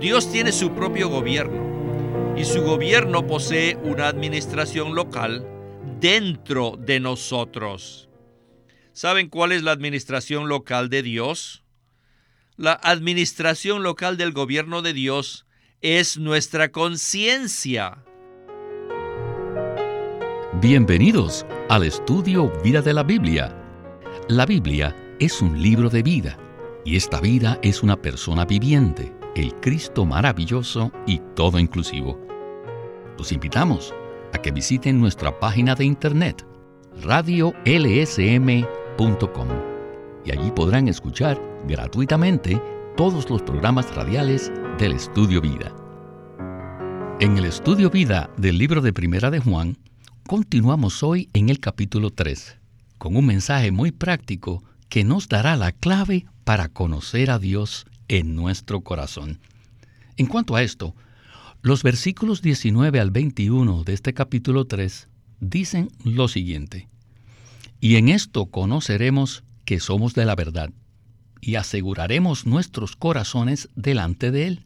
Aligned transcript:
Dios 0.00 0.30
tiene 0.30 0.52
su 0.52 0.72
propio 0.72 1.08
gobierno 1.08 2.34
y 2.36 2.44
su 2.44 2.62
gobierno 2.62 3.26
posee 3.26 3.76
una 3.76 4.08
administración 4.08 4.94
local 4.94 5.46
dentro 6.00 6.76
de 6.78 7.00
nosotros. 7.00 8.10
¿Saben 8.92 9.30
cuál 9.30 9.52
es 9.52 9.62
la 9.62 9.72
administración 9.72 10.48
local 10.48 10.90
de 10.90 11.02
Dios? 11.02 11.64
La 12.56 12.72
administración 12.72 13.82
local 13.82 14.18
del 14.18 14.32
gobierno 14.32 14.82
de 14.82 14.92
Dios 14.92 15.46
es 15.80 16.18
nuestra 16.18 16.70
conciencia. 16.72 18.04
Bienvenidos 20.60 21.46
al 21.70 21.84
estudio 21.84 22.52
Vida 22.62 22.82
de 22.82 22.92
la 22.92 23.02
Biblia. 23.02 23.54
La 24.28 24.44
Biblia 24.44 24.94
es 25.20 25.40
un 25.40 25.62
libro 25.62 25.88
de 25.88 26.02
vida 26.02 26.38
y 26.84 26.96
esta 26.96 27.20
vida 27.20 27.58
es 27.62 27.82
una 27.82 27.96
persona 27.96 28.44
viviente, 28.44 29.15
el 29.36 29.54
Cristo 29.56 30.04
maravilloso 30.06 30.90
y 31.06 31.20
todo 31.34 31.58
inclusivo. 31.58 32.18
Los 33.18 33.32
invitamos 33.32 33.94
a 34.32 34.38
que 34.38 34.50
visiten 34.50 34.98
nuestra 34.98 35.38
página 35.38 35.74
de 35.74 35.84
internet 35.84 36.46
radiolsm.com 37.02 37.56
y 40.24 40.32
allí 40.32 40.50
podrán 40.52 40.88
escuchar 40.88 41.38
gratuitamente 41.68 42.60
todos 42.96 43.28
los 43.28 43.42
programas 43.42 43.94
radiales 43.94 44.50
del 44.78 44.92
Estudio 44.92 45.42
Vida. 45.42 45.70
En 47.20 47.36
el 47.36 47.44
Estudio 47.44 47.90
Vida 47.90 48.30
del 48.38 48.56
libro 48.56 48.80
de 48.80 48.94
Primera 48.94 49.30
de 49.30 49.40
Juan, 49.40 49.76
continuamos 50.26 51.02
hoy 51.02 51.28
en 51.34 51.50
el 51.50 51.60
capítulo 51.60 52.10
3, 52.10 52.56
con 52.96 53.16
un 53.16 53.26
mensaje 53.26 53.70
muy 53.70 53.92
práctico 53.92 54.64
que 54.88 55.04
nos 55.04 55.28
dará 55.28 55.56
la 55.56 55.72
clave 55.72 56.24
para 56.44 56.70
conocer 56.70 57.30
a 57.30 57.38
Dios 57.38 57.84
en 58.08 58.34
nuestro 58.34 58.80
corazón. 58.82 59.40
En 60.16 60.26
cuanto 60.26 60.56
a 60.56 60.62
esto, 60.62 60.94
los 61.62 61.82
versículos 61.82 62.42
19 62.42 63.00
al 63.00 63.10
21 63.10 63.84
de 63.84 63.92
este 63.92 64.14
capítulo 64.14 64.66
3 64.66 65.08
dicen 65.40 65.88
lo 66.04 66.28
siguiente, 66.28 66.88
y 67.80 67.96
en 67.96 68.08
esto 68.08 68.46
conoceremos 68.46 69.42
que 69.64 69.80
somos 69.80 70.14
de 70.14 70.24
la 70.24 70.34
verdad, 70.34 70.70
y 71.40 71.56
aseguraremos 71.56 72.46
nuestros 72.46 72.96
corazones 72.96 73.68
delante 73.74 74.30
de 74.30 74.46
Él, 74.46 74.62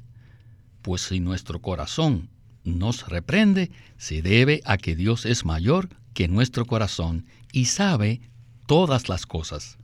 pues 0.83 1.03
si 1.03 1.21
nuestro 1.21 1.61
corazón 1.61 2.29
nos 2.65 3.09
reprende, 3.09 3.71
se 3.97 4.23
debe 4.23 4.61
a 4.65 4.77
que 4.77 4.97
Dios 4.97 5.27
es 5.27 5.45
mayor 5.45 5.89
que 6.15 6.29
nuestro 6.29 6.67
corazón 6.67 7.27
y 7.53 7.67
sabe 7.67 8.21
todas 8.67 9.09
las 9.09 9.27
cosas. 9.27 9.79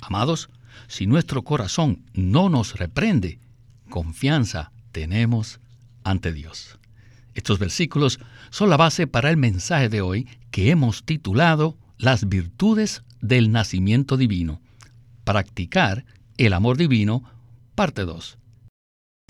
Amados, 0.00 0.50
si 0.86 1.06
nuestro 1.06 1.42
corazón 1.42 2.04
no 2.12 2.48
nos 2.48 2.76
reprende, 2.78 3.38
confianza 3.88 4.72
tenemos 4.92 5.60
ante 6.04 6.32
Dios. 6.32 6.78
Estos 7.34 7.58
versículos 7.58 8.20
son 8.50 8.70
la 8.70 8.76
base 8.76 9.06
para 9.06 9.30
el 9.30 9.36
mensaje 9.36 9.88
de 9.88 10.00
hoy 10.00 10.28
que 10.50 10.70
hemos 10.70 11.04
titulado 11.04 11.76
Las 11.98 12.28
virtudes 12.28 13.02
del 13.20 13.50
nacimiento 13.50 14.16
divino. 14.16 14.60
Practicar 15.24 16.04
el 16.36 16.52
amor 16.52 16.76
divino, 16.76 17.24
parte 17.74 18.02
2. 18.02 18.38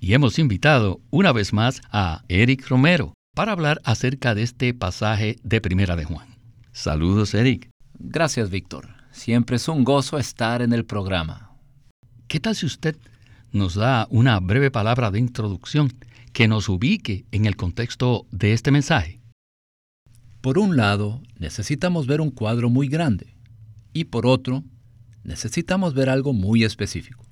Y 0.00 0.12
hemos 0.12 0.38
invitado 0.38 1.00
una 1.10 1.32
vez 1.32 1.52
más 1.52 1.80
a 1.90 2.24
Eric 2.28 2.68
Romero 2.68 3.14
para 3.34 3.52
hablar 3.52 3.80
acerca 3.84 4.34
de 4.34 4.42
este 4.42 4.74
pasaje 4.74 5.38
de 5.42 5.60
Primera 5.60 5.96
de 5.96 6.04
Juan. 6.04 6.36
Saludos, 6.72 7.34
Eric. 7.34 7.70
Gracias, 7.98 8.50
Víctor. 8.50 9.03
Siempre 9.14 9.56
es 9.56 9.68
un 9.68 9.84
gozo 9.84 10.18
estar 10.18 10.60
en 10.60 10.72
el 10.72 10.84
programa. 10.84 11.52
¿Qué 12.26 12.40
tal 12.40 12.56
si 12.56 12.66
usted 12.66 12.96
nos 13.52 13.76
da 13.76 14.08
una 14.10 14.40
breve 14.40 14.72
palabra 14.72 15.12
de 15.12 15.20
introducción 15.20 15.92
que 16.32 16.48
nos 16.48 16.68
ubique 16.68 17.24
en 17.30 17.46
el 17.46 17.54
contexto 17.54 18.26
de 18.32 18.52
este 18.52 18.72
mensaje? 18.72 19.20
Por 20.40 20.58
un 20.58 20.76
lado, 20.76 21.22
necesitamos 21.38 22.08
ver 22.08 22.20
un 22.20 22.32
cuadro 22.32 22.68
muy 22.68 22.88
grande 22.88 23.36
y 23.92 24.04
por 24.04 24.26
otro, 24.26 24.64
necesitamos 25.22 25.94
ver 25.94 26.10
algo 26.10 26.32
muy 26.32 26.64
específico. 26.64 27.24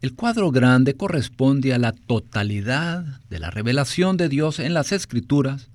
El 0.00 0.14
cuadro 0.14 0.50
grande 0.50 0.96
corresponde 0.96 1.74
a 1.74 1.78
la 1.78 1.92
totalidad 1.92 3.20
de 3.28 3.40
la 3.40 3.50
revelación 3.50 4.16
de 4.16 4.30
Dios 4.30 4.58
en 4.58 4.72
las 4.72 4.92
Escrituras 4.92 5.68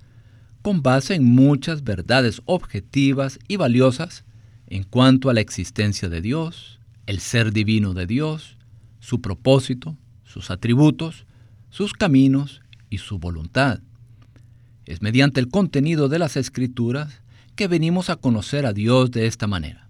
con 0.63 0.81
base 0.81 1.13
en 1.13 1.23
muchas 1.23 1.83
verdades 1.83 2.41
objetivas 2.45 3.37
y 3.47 3.57
valiosas 3.57 4.25
en 4.71 4.83
cuanto 4.83 5.29
a 5.29 5.33
la 5.33 5.41
existencia 5.41 6.07
de 6.07 6.21
Dios, 6.21 6.79
el 7.05 7.19
ser 7.19 7.51
divino 7.51 7.93
de 7.93 8.07
Dios, 8.07 8.57
su 9.01 9.19
propósito, 9.19 9.97
sus 10.23 10.49
atributos, 10.49 11.25
sus 11.69 11.91
caminos 11.91 12.61
y 12.89 12.99
su 12.99 13.19
voluntad. 13.19 13.81
Es 14.85 15.01
mediante 15.01 15.41
el 15.41 15.49
contenido 15.49 16.07
de 16.07 16.19
las 16.19 16.37
escrituras 16.37 17.21
que 17.57 17.67
venimos 17.67 18.09
a 18.09 18.15
conocer 18.15 18.65
a 18.65 18.71
Dios 18.71 19.11
de 19.11 19.27
esta 19.27 19.45
manera. 19.45 19.89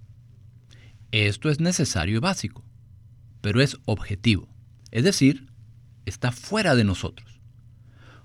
Esto 1.12 1.52
es 1.52 1.59
necesario 1.59 2.18
y 2.18 2.20
básico, 2.20 2.64
pero 3.41 3.62
es 3.62 3.78
objetivo, 3.86 4.47
es 4.90 5.03
decir, 5.03 5.46
está 6.08 6.31
fuera 6.31 6.74
de 6.74 6.86
nosotros. 6.86 7.40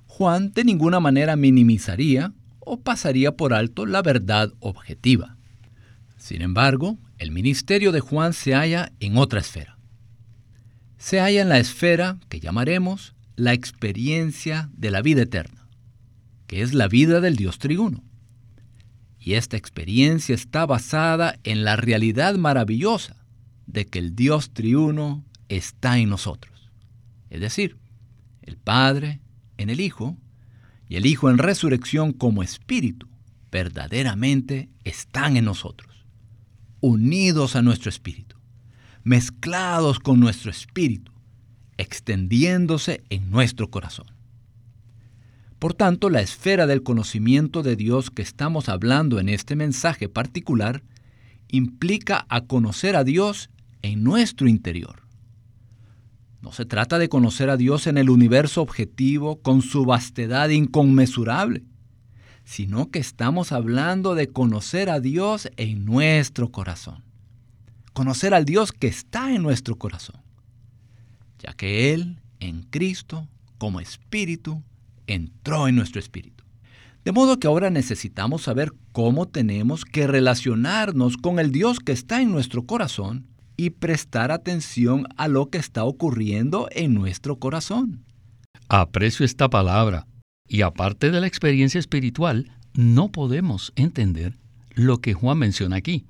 Juan 0.07 0.53
de 0.53 0.65
ninguna 0.65 1.01
manera 1.01 1.37
minimizaría 1.37 2.33
o 2.61 2.81
pasaría 2.81 3.37
por 3.37 3.53
alto 3.53 3.85
la 3.85 4.01
verdad 4.01 4.55
objetiva. 4.61 5.36
Sin 6.27 6.43
embargo, 6.43 6.99
el 7.19 7.31
ministerio 7.31 7.93
de 7.93 8.01
Juan 8.01 8.33
se 8.33 8.53
halla 8.53 8.91
en 8.99 9.17
otra 9.17 9.39
esfera. 9.39 9.79
Se 10.99 11.21
halla 11.21 11.41
en 11.41 11.49
la 11.49 11.61
esfera 11.61 12.19
que 12.29 12.41
llamaremos 12.41 13.15
la 13.37 13.53
experiencia 13.53 14.69
de 14.77 14.91
la 14.91 15.03
vida 15.03 15.23
eterna, 15.23 15.69
que 16.49 16.63
es 16.63 16.75
la 16.75 16.89
vida 16.89 17.21
del 17.21 17.37
Dios 17.37 17.61
triuno. 17.61 18.03
Y 19.21 19.35
esta 19.35 19.57
experiencia 19.57 20.35
está 20.35 20.67
basada 20.67 21.39
en 21.45 21.63
la 21.63 21.77
realidad 21.77 22.35
maravillosa 22.35 23.25
de 23.69 23.87
que 23.87 24.01
el 24.01 24.17
Dios 24.17 24.51
triuno 24.51 25.25
está 25.49 25.97
en 25.97 26.09
nosotros. 26.09 26.73
Es 27.31 27.41
decir, 27.41 27.77
el 28.43 28.57
Padre 28.57 29.21
en 29.59 29.71
el 29.71 29.79
Hijo 29.79 30.17
y 30.89 30.97
el 30.97 31.07
Hijo 31.07 31.31
en 31.31 31.39
resurrección 31.39 32.13
como 32.13 32.43
Espíritu 32.43 33.07
verdaderamente 33.53 34.71
están 34.83 35.37
en 35.37 35.45
nosotros 35.45 35.86
unidos 36.81 37.57
a 37.57 37.63
nuestro 37.63 37.89
espíritu, 37.89 38.37
mezclados 39.05 39.99
con 39.99 40.21
nuestro 40.21 40.51
espíritu, 40.51 41.13
extendiéndose 41.77 43.05
en 43.11 43.31
nuestro 43.31 43.71
corazón. 43.71 44.07
Por 45.59 45.75
tanto, 45.75 46.11
la 46.11 46.21
esfera 46.21 46.67
del 46.67 46.83
conocimiento 46.83 47.63
de 47.63 47.77
Dios 47.77 48.11
que 48.11 48.23
estamos 48.23 48.69
hablando 48.69 49.19
en 49.19 49.29
este 49.29 49.57
mensaje 49.57 50.09
particular 50.09 50.83
implica 51.49 52.27
a 52.29 52.43
conocer 52.43 52.97
a 52.97 53.05
Dios 53.05 53.51
en 53.83 54.05
nuestro 54.05 54.49
interior. 54.49 55.03
No 56.43 56.53
se 56.53 56.67
trata 56.67 56.99
de 56.99 57.09
conocer 57.09 57.51
a 57.51 57.57
Dios 57.57 57.87
en 57.87 57.99
el 57.99 58.11
universo 58.11 58.61
objetivo 58.61 59.41
con 59.41 59.63
su 59.63 59.85
vastedad 59.85 60.51
inconmensurable 60.51 61.65
sino 62.47 62.91
que 62.93 63.01
estamos 63.01 63.51
hablando 63.51 64.15
de 64.15 64.29
conocer 64.29 64.89
a 64.89 65.01
Dios 65.01 65.51
en 65.57 65.85
nuestro 65.85 66.53
corazón. 66.53 67.03
Conocer 67.93 68.35
al 68.35 68.45
Dios 68.45 68.71
que 68.73 68.87
está 68.87 69.35
en 69.35 69.43
nuestro 69.43 69.77
corazón, 69.77 70.23
ya 71.41 71.53
que 71.55 71.93
Él, 71.93 72.21
en 72.39 72.63
Cristo, 72.63 73.27
como 73.59 73.81
Espíritu, 73.81 74.63
entró 75.09 75.67
en 75.67 75.75
nuestro 75.75 75.99
espíritu. 75.99 76.45
De 77.05 77.11
modo 77.11 77.39
que 77.39 77.49
ahora 77.49 77.69
necesitamos 77.69 78.43
saber 78.43 78.73
cómo 78.93 79.27
tenemos 79.27 79.85
que 79.85 80.07
relacionarnos 80.07 81.17
con 81.17 81.41
el 81.41 81.51
Dios 81.51 81.81
que 81.81 81.93
está 81.93 82.23
en 82.23 82.31
nuestro 82.31 82.65
corazón 82.65 83.27
y 83.57 83.71
prestar 83.71 84.31
atención 84.31 85.07
a 85.17 85.27
lo 85.27 85.51
que 85.51 85.59
está 85.59 85.85
ocurriendo 85.85 86.69
en 86.71 86.95
nuestro 86.95 87.39
corazón. 87.39 88.05
Aprecio 88.69 89.25
esta 89.25 89.49
palabra 89.49 90.07
y 90.49 90.63
aparte 90.63 91.11
de 91.11 91.21
la 91.21 91.27
experiencia 91.27 91.79
espiritual, 91.79 92.53
no 92.75 93.11
podemos 93.11 93.73
entender 93.77 94.39
lo 94.75 95.01
que 95.01 95.15
Juan 95.15 95.39
menciona 95.39 95.77
aquí, 95.77 96.07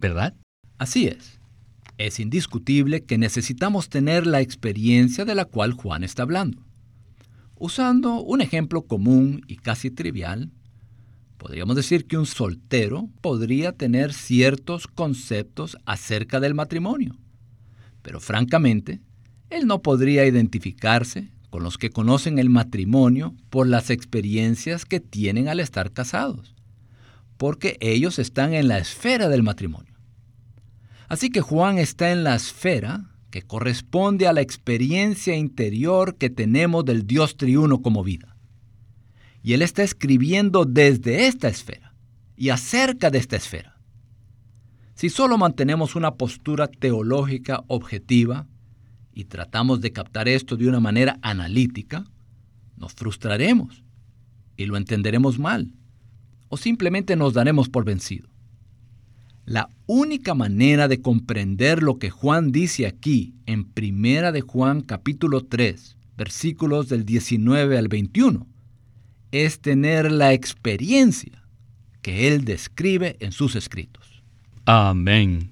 ¿verdad? 0.00 0.34
Así 0.78 1.06
es. 1.06 1.38
Es 1.98 2.20
indiscutible 2.20 3.04
que 3.04 3.18
necesitamos 3.18 3.88
tener 3.88 4.26
la 4.26 4.40
experiencia 4.40 5.24
de 5.24 5.34
la 5.34 5.44
cual 5.44 5.72
Juan 5.72 6.04
está 6.04 6.22
hablando. 6.22 6.62
Usando 7.58 8.20
un 8.20 8.42
ejemplo 8.42 8.82
común 8.82 9.42
y 9.46 9.56
casi 9.56 9.90
trivial, 9.90 10.50
podríamos 11.38 11.76
decir 11.76 12.06
que 12.06 12.18
un 12.18 12.26
soltero 12.26 13.08
podría 13.22 13.72
tener 13.72 14.12
ciertos 14.12 14.86
conceptos 14.86 15.78
acerca 15.86 16.38
del 16.40 16.54
matrimonio, 16.54 17.16
pero 18.02 18.20
francamente, 18.20 19.00
él 19.48 19.66
no 19.66 19.80
podría 19.80 20.26
identificarse 20.26 21.30
con 21.56 21.62
los 21.62 21.78
que 21.78 21.88
conocen 21.88 22.38
el 22.38 22.50
matrimonio 22.50 23.34
por 23.48 23.66
las 23.66 23.88
experiencias 23.88 24.84
que 24.84 25.00
tienen 25.00 25.48
al 25.48 25.58
estar 25.58 25.90
casados, 25.90 26.54
porque 27.38 27.78
ellos 27.80 28.18
están 28.18 28.52
en 28.52 28.68
la 28.68 28.76
esfera 28.76 29.30
del 29.30 29.42
matrimonio. 29.42 29.94
Así 31.08 31.30
que 31.30 31.40
Juan 31.40 31.78
está 31.78 32.12
en 32.12 32.24
la 32.24 32.34
esfera 32.34 33.06
que 33.30 33.40
corresponde 33.40 34.26
a 34.26 34.34
la 34.34 34.42
experiencia 34.42 35.34
interior 35.34 36.16
que 36.16 36.28
tenemos 36.28 36.84
del 36.84 37.06
Dios 37.06 37.38
triuno 37.38 37.80
como 37.80 38.04
vida. 38.04 38.36
Y 39.42 39.54
Él 39.54 39.62
está 39.62 39.82
escribiendo 39.82 40.66
desde 40.66 41.26
esta 41.26 41.48
esfera 41.48 41.94
y 42.36 42.50
acerca 42.50 43.10
de 43.10 43.16
esta 43.16 43.36
esfera. 43.36 43.78
Si 44.94 45.08
solo 45.08 45.38
mantenemos 45.38 45.96
una 45.96 46.16
postura 46.16 46.66
teológica 46.66 47.64
objetiva 47.66 48.46
y 49.16 49.24
tratamos 49.24 49.80
de 49.80 49.92
captar 49.92 50.28
esto 50.28 50.58
de 50.58 50.68
una 50.68 50.78
manera 50.78 51.18
analítica, 51.22 52.04
nos 52.76 52.92
frustraremos 52.92 53.82
y 54.58 54.66
lo 54.66 54.76
entenderemos 54.76 55.38
mal 55.38 55.72
o 56.48 56.58
simplemente 56.58 57.16
nos 57.16 57.32
daremos 57.32 57.70
por 57.70 57.86
vencido. 57.86 58.28
La 59.46 59.70
única 59.86 60.34
manera 60.34 60.86
de 60.86 61.00
comprender 61.00 61.82
lo 61.82 61.98
que 61.98 62.10
Juan 62.10 62.52
dice 62.52 62.86
aquí 62.86 63.34
en 63.46 63.64
Primera 63.64 64.32
de 64.32 64.42
Juan 64.42 64.82
capítulo 64.82 65.46
3, 65.46 65.96
versículos 66.18 66.90
del 66.90 67.06
19 67.06 67.78
al 67.78 67.88
21, 67.88 68.46
es 69.32 69.60
tener 69.60 70.12
la 70.12 70.34
experiencia 70.34 71.42
que 72.02 72.28
él 72.28 72.44
describe 72.44 73.16
en 73.20 73.32
sus 73.32 73.56
escritos. 73.56 74.22
Amén. 74.66 75.48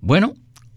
Bueno, 0.00 0.34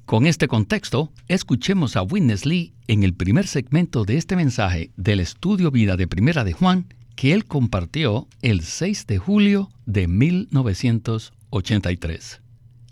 con 0.10 0.26
este 0.26 0.48
contexto, 0.48 1.12
escuchemos 1.28 1.96
a 1.96 2.02
Witness 2.02 2.48
Lee 2.48 2.74
en 2.88 3.04
el 3.04 3.14
primer 3.14 3.46
segmento 3.46 4.06
de 4.06 4.18
este 4.18 4.36
mensaje 4.36 4.90
del 4.98 5.20
estudio 5.20 5.70
vida 5.70 5.98
de 5.98 6.08
Primera 6.08 6.44
de 6.44 6.54
Juan 6.54 6.92
que 7.16 7.32
él 7.32 7.46
compartió 7.46 8.28
el 8.42 8.62
6 8.62 9.06
de 9.06 9.20
julio 9.20 9.70
de 9.86 10.08
1983. 10.08 12.42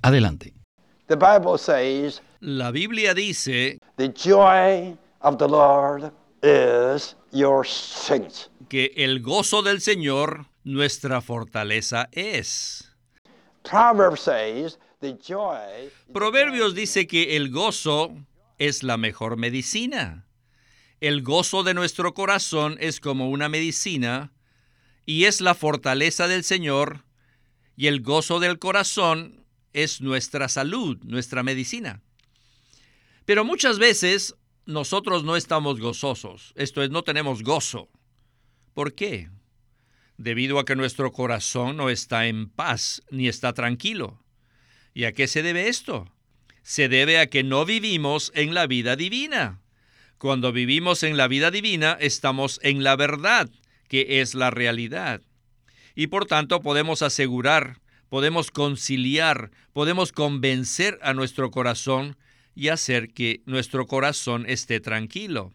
Adelante. 0.04 0.54
La 2.40 2.70
Biblia 2.70 3.16
dice 3.16 3.80
the 3.96 4.14
joy 4.14 4.96
of 5.22 5.40
the 5.40 5.48
Lord 5.48 6.14
is 6.44 7.18
your 7.32 7.66
strength. 7.66 8.52
que 8.70 8.92
el 8.96 9.24
gozo 9.24 9.64
del 9.64 9.82
Señor 9.82 10.46
nuestra 10.64 11.22
fortaleza 11.22 12.10
es. 12.12 12.94
Proverbs 13.64 14.22
says 14.22 14.78
the 14.78 14.87
Proverbios 16.14 16.74
dice 16.74 17.06
que 17.08 17.36
el 17.36 17.52
gozo 17.52 18.16
es 18.58 18.84
la 18.84 18.98
mejor 18.98 19.38
medicina. 19.38 20.26
El 21.00 21.22
gozo 21.22 21.64
de 21.64 21.76
nuestro 21.76 22.14
corazón 22.14 22.78
es 22.80 23.00
como 23.00 23.30
una 23.30 23.50
medicina 23.50 24.34
y 25.06 25.26
es 25.26 25.42
la 25.42 25.54
fortaleza 25.54 26.28
del 26.28 26.44
Señor 26.44 27.06
y 27.76 27.88
el 27.88 28.02
gozo 28.02 28.40
del 28.40 28.58
corazón 28.58 29.46
es 29.74 30.02
nuestra 30.02 30.50
salud, 30.50 30.98
nuestra 31.04 31.44
medicina. 31.44 32.02
Pero 33.26 33.46
muchas 33.46 33.78
veces 33.78 34.36
nosotros 34.66 35.24
no 35.24 35.36
estamos 35.36 35.80
gozosos, 35.80 36.54
esto 36.56 36.82
es, 36.82 36.90
no 36.90 37.04
tenemos 37.04 37.44
gozo. 37.44 37.90
¿Por 38.74 38.96
qué? 38.96 39.30
Debido 40.18 40.58
a 40.58 40.66
que 40.66 40.76
nuestro 40.76 41.12
corazón 41.12 41.78
no 41.78 41.92
está 41.92 42.26
en 42.26 42.50
paz 42.50 43.04
ni 43.12 43.28
está 43.28 43.54
tranquilo. 43.54 44.20
¿Y 44.98 45.06
a 45.06 45.12
qué 45.12 45.28
se 45.28 45.44
debe 45.44 45.68
esto? 45.68 46.12
Se 46.64 46.90
debe 46.90 47.20
a 47.20 47.28
que 47.28 47.44
no 47.44 47.66
vivimos 47.66 48.32
en 48.34 48.56
la 48.56 48.66
vida 48.66 48.96
divina. 48.96 49.62
Cuando 50.18 50.52
vivimos 50.52 51.04
en 51.04 51.18
la 51.18 51.28
vida 51.28 51.52
divina, 51.52 51.96
estamos 52.00 52.60
en 52.64 52.84
la 52.84 52.96
verdad, 52.96 53.48
que 53.90 54.22
es 54.22 54.34
la 54.34 54.50
realidad. 54.50 55.22
Y 55.94 56.08
por 56.08 56.26
tanto 56.26 56.62
podemos 56.62 57.04
asegurar, 57.04 57.80
podemos 58.10 58.50
conciliar, 58.50 59.52
podemos 59.72 60.12
convencer 60.12 60.98
a 61.04 61.14
nuestro 61.14 61.52
corazón 61.52 62.18
y 62.56 62.70
hacer 62.70 63.14
que 63.14 63.44
nuestro 63.46 63.86
corazón 63.86 64.46
esté 64.48 64.80
tranquilo. 64.80 65.54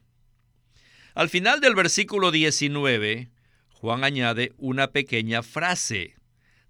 Al 1.17 1.29
final 1.29 1.61
del 1.61 1.75
versículo 1.75 2.31
19, 2.31 3.29
Juan 3.73 4.05
añade 4.05 4.53
una 4.57 4.93
pequeña 4.93 5.43
frase, 5.43 6.15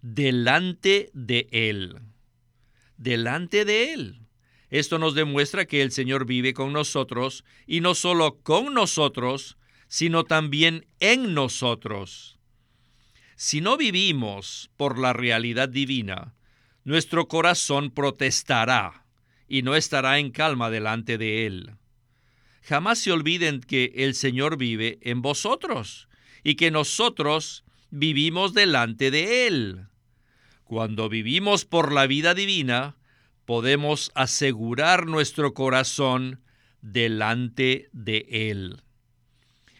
delante 0.00 1.10
de 1.12 1.48
Él. 1.50 2.11
Delante 2.96 3.64
de 3.64 3.92
Él. 3.92 4.22
Esto 4.70 4.98
nos 4.98 5.14
demuestra 5.14 5.66
que 5.66 5.82
el 5.82 5.92
Señor 5.92 6.24
vive 6.24 6.54
con 6.54 6.72
nosotros 6.72 7.44
y 7.66 7.80
no 7.80 7.94
solo 7.94 8.40
con 8.42 8.72
nosotros, 8.72 9.58
sino 9.88 10.24
también 10.24 10.86
en 11.00 11.34
nosotros. 11.34 12.38
Si 13.36 13.60
no 13.60 13.76
vivimos 13.76 14.70
por 14.76 14.98
la 14.98 15.12
realidad 15.12 15.68
divina, 15.68 16.34
nuestro 16.84 17.28
corazón 17.28 17.90
protestará 17.90 19.04
y 19.48 19.62
no 19.62 19.74
estará 19.74 20.18
en 20.18 20.30
calma 20.30 20.70
delante 20.70 21.18
de 21.18 21.44
Él. 21.46 21.72
Jamás 22.62 23.00
se 23.00 23.12
olviden 23.12 23.60
que 23.60 23.92
el 23.96 24.14
Señor 24.14 24.56
vive 24.56 24.98
en 25.02 25.20
vosotros 25.20 26.08
y 26.42 26.54
que 26.54 26.70
nosotros 26.70 27.64
vivimos 27.90 28.54
delante 28.54 29.10
de 29.10 29.46
Él. 29.46 29.86
Cuando 30.72 31.10
vivimos 31.10 31.66
por 31.66 31.92
la 31.92 32.06
vida 32.06 32.32
divina, 32.32 32.96
podemos 33.44 34.10
asegurar 34.14 35.06
nuestro 35.06 35.52
corazón 35.52 36.40
delante 36.80 37.90
de 37.92 38.24
Él. 38.30 38.80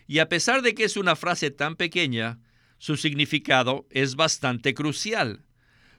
Y 0.07 0.19
a 0.19 0.29
pesar 0.29 0.61
de 0.61 0.75
que 0.75 0.85
es 0.85 0.99
una 0.99 1.17
frase 1.17 1.51
tan 1.51 1.77
pequeña, 1.77 2.41
su 2.77 2.99
significado 2.99 3.87
es 3.89 4.17
bastante 4.17 4.75
crucial. 4.75 5.47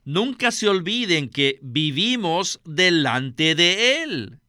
Nunca 0.06 0.52
se 0.52 0.70
olviden 0.70 1.28
que 1.28 1.58
vivimos 1.64 2.62
delante 2.64 3.56
de 3.56 4.04
Él 4.04 4.42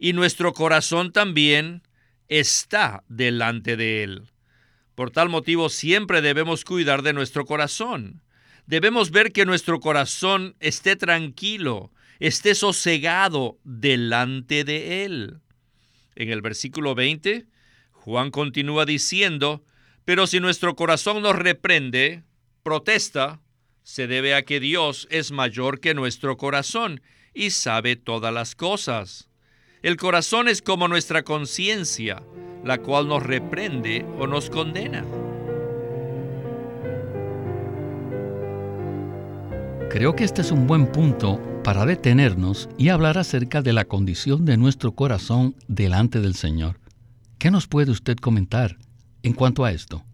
y 0.00 0.14
nuestro 0.14 0.52
corazón 0.52 1.12
también 1.12 1.84
está 2.26 3.04
delante 3.08 3.76
de 3.76 4.02
Él. 4.02 4.32
Por 4.96 5.12
tal 5.12 5.28
motivo 5.28 5.68
siempre 5.68 6.22
debemos 6.22 6.64
cuidar 6.64 7.02
de 7.02 7.12
nuestro 7.12 7.44
corazón. 7.44 8.25
Debemos 8.66 9.10
ver 9.10 9.32
que 9.32 9.46
nuestro 9.46 9.78
corazón 9.78 10.56
esté 10.58 10.96
tranquilo, 10.96 11.92
esté 12.18 12.54
sosegado 12.54 13.58
delante 13.62 14.64
de 14.64 15.04
Él. 15.04 15.40
En 16.16 16.30
el 16.30 16.42
versículo 16.42 16.94
20, 16.94 17.46
Juan 17.92 18.30
continúa 18.30 18.84
diciendo, 18.84 19.64
pero 20.04 20.26
si 20.26 20.40
nuestro 20.40 20.74
corazón 20.74 21.22
nos 21.22 21.36
reprende, 21.36 22.24
protesta, 22.62 23.40
se 23.82 24.08
debe 24.08 24.34
a 24.34 24.42
que 24.42 24.58
Dios 24.58 25.06
es 25.10 25.30
mayor 25.30 25.78
que 25.80 25.94
nuestro 25.94 26.36
corazón 26.36 27.00
y 27.34 27.50
sabe 27.50 27.94
todas 27.94 28.34
las 28.34 28.56
cosas. 28.56 29.28
El 29.82 29.96
corazón 29.96 30.48
es 30.48 30.62
como 30.62 30.88
nuestra 30.88 31.22
conciencia, 31.22 32.22
la 32.64 32.78
cual 32.78 33.06
nos 33.06 33.22
reprende 33.22 34.04
o 34.18 34.26
nos 34.26 34.50
condena. 34.50 35.04
Creo 39.96 40.14
que 40.14 40.24
este 40.24 40.42
es 40.42 40.52
un 40.52 40.66
buen 40.66 40.92
punto 40.92 41.40
para 41.64 41.86
detenernos 41.86 42.68
y 42.76 42.90
hablar 42.90 43.16
acerca 43.16 43.62
de 43.62 43.72
la 43.72 43.86
condición 43.86 44.44
de 44.44 44.58
nuestro 44.58 44.92
corazón 44.92 45.56
delante 45.68 46.20
del 46.20 46.34
Señor. 46.34 46.78
¿Qué 47.38 47.50
nos 47.50 47.66
puede 47.66 47.92
usted 47.92 48.18
comentar 48.18 48.76
en 49.22 49.32
cuanto 49.32 49.64
a 49.64 49.72
esto? 49.72 50.04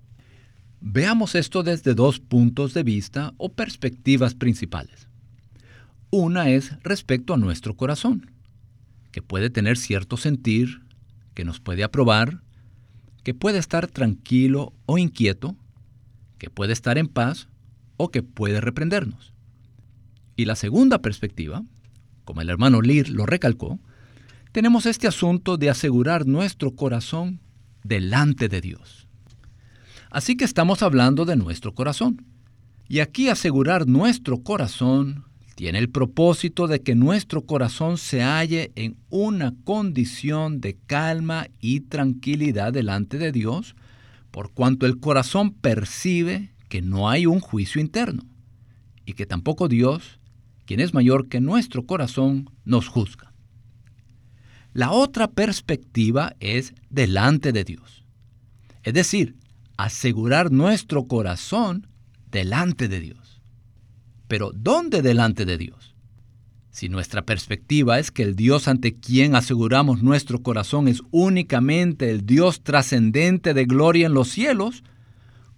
Veamos 0.80 1.34
esto 1.34 1.64
desde 1.64 1.94
dos 1.94 2.20
puntos 2.20 2.74
de 2.74 2.84
vista 2.84 3.34
o 3.38 3.54
perspectivas 3.54 4.34
principales. 4.34 5.08
Una 6.10 6.48
es 6.48 6.80
respecto 6.84 7.34
a 7.34 7.38
nuestro 7.38 7.76
corazón, 7.76 8.30
que 9.10 9.20
puede 9.20 9.50
tener 9.50 9.76
cierto 9.76 10.16
sentir, 10.16 10.82
que 11.34 11.44
nos 11.44 11.58
puede 11.58 11.82
aprobar, 11.82 12.40
que 13.24 13.34
puede 13.34 13.58
estar 13.58 13.88
tranquilo 13.88 14.74
o 14.86 14.96
inquieto, 14.96 15.56
que 16.38 16.50
puede 16.50 16.72
estar 16.72 16.98
en 16.98 17.08
paz 17.08 17.48
o 17.96 18.12
que 18.12 18.22
puede 18.22 18.60
reprendernos. 18.60 19.31
Y 20.36 20.44
la 20.44 20.56
segunda 20.56 21.00
perspectiva, 21.00 21.62
como 22.24 22.40
el 22.40 22.50
hermano 22.50 22.80
Lear 22.80 23.08
lo 23.08 23.26
recalcó, 23.26 23.78
tenemos 24.52 24.86
este 24.86 25.06
asunto 25.06 25.56
de 25.56 25.70
asegurar 25.70 26.26
nuestro 26.26 26.74
corazón 26.74 27.40
delante 27.84 28.48
de 28.48 28.60
Dios. 28.60 29.06
Así 30.10 30.36
que 30.36 30.44
estamos 30.44 30.82
hablando 30.82 31.24
de 31.24 31.36
nuestro 31.36 31.74
corazón. 31.74 32.24
Y 32.88 33.00
aquí 33.00 33.28
asegurar 33.28 33.86
nuestro 33.86 34.42
corazón 34.42 35.24
tiene 35.54 35.78
el 35.78 35.88
propósito 35.88 36.66
de 36.66 36.82
que 36.82 36.94
nuestro 36.94 37.46
corazón 37.46 37.96
se 37.96 38.22
halle 38.22 38.72
en 38.74 38.96
una 39.08 39.54
condición 39.64 40.60
de 40.60 40.76
calma 40.86 41.48
y 41.60 41.80
tranquilidad 41.80 42.72
delante 42.72 43.16
de 43.18 43.32
Dios, 43.32 43.74
por 44.30 44.52
cuanto 44.52 44.86
el 44.86 44.98
corazón 44.98 45.52
percibe 45.52 46.52
que 46.68 46.82
no 46.82 47.08
hay 47.08 47.26
un 47.26 47.40
juicio 47.40 47.80
interno 47.80 48.24
y 49.06 49.14
que 49.14 49.26
tampoco 49.26 49.68
Dios, 49.68 50.18
es 50.80 50.94
mayor 50.94 51.28
que 51.28 51.40
nuestro 51.40 51.86
corazón, 51.86 52.50
nos 52.64 52.88
juzga. 52.88 53.32
La 54.72 54.90
otra 54.90 55.30
perspectiva 55.30 56.34
es 56.40 56.72
delante 56.88 57.52
de 57.52 57.64
Dios. 57.64 58.04
Es 58.82 58.94
decir, 58.94 59.36
asegurar 59.76 60.50
nuestro 60.50 61.06
corazón 61.06 61.88
delante 62.30 62.88
de 62.88 63.00
Dios. 63.00 63.42
Pero 64.28 64.50
¿dónde 64.54 65.02
delante 65.02 65.44
de 65.44 65.58
Dios? 65.58 65.94
Si 66.70 66.88
nuestra 66.88 67.26
perspectiva 67.26 67.98
es 67.98 68.10
que 68.10 68.22
el 68.22 68.34
Dios 68.34 68.66
ante 68.66 68.94
quien 68.94 69.36
aseguramos 69.36 70.02
nuestro 70.02 70.42
corazón 70.42 70.88
es 70.88 71.02
únicamente 71.10 72.10
el 72.10 72.24
Dios 72.24 72.62
trascendente 72.62 73.52
de 73.52 73.66
gloria 73.66 74.06
en 74.06 74.14
los 74.14 74.28
cielos, 74.28 74.82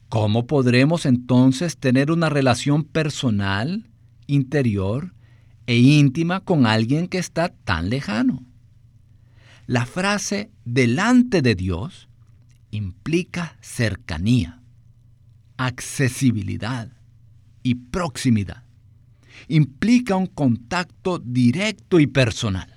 ¿cómo 0.08 0.48
podremos 0.48 1.06
entonces 1.06 1.76
tener 1.78 2.10
una 2.10 2.30
relación 2.30 2.82
personal, 2.82 3.86
interior 4.26 5.14
e 5.66 5.78
íntima 5.78 6.40
con 6.40 6.66
alguien 6.66 7.08
que 7.08 7.18
está 7.18 7.48
tan 7.48 7.90
lejano? 7.90 8.44
La 9.66 9.86
frase 9.86 10.50
delante 10.64 11.40
de 11.42 11.54
Dios 11.54 12.08
implica 12.70 13.56
cercanía, 13.60 14.60
accesibilidad 15.56 16.90
y 17.62 17.76
proximidad 17.76 18.64
implica 19.48 20.16
un 20.16 20.26
contacto 20.26 21.18
directo 21.18 22.00
y 22.00 22.06
personal. 22.06 22.68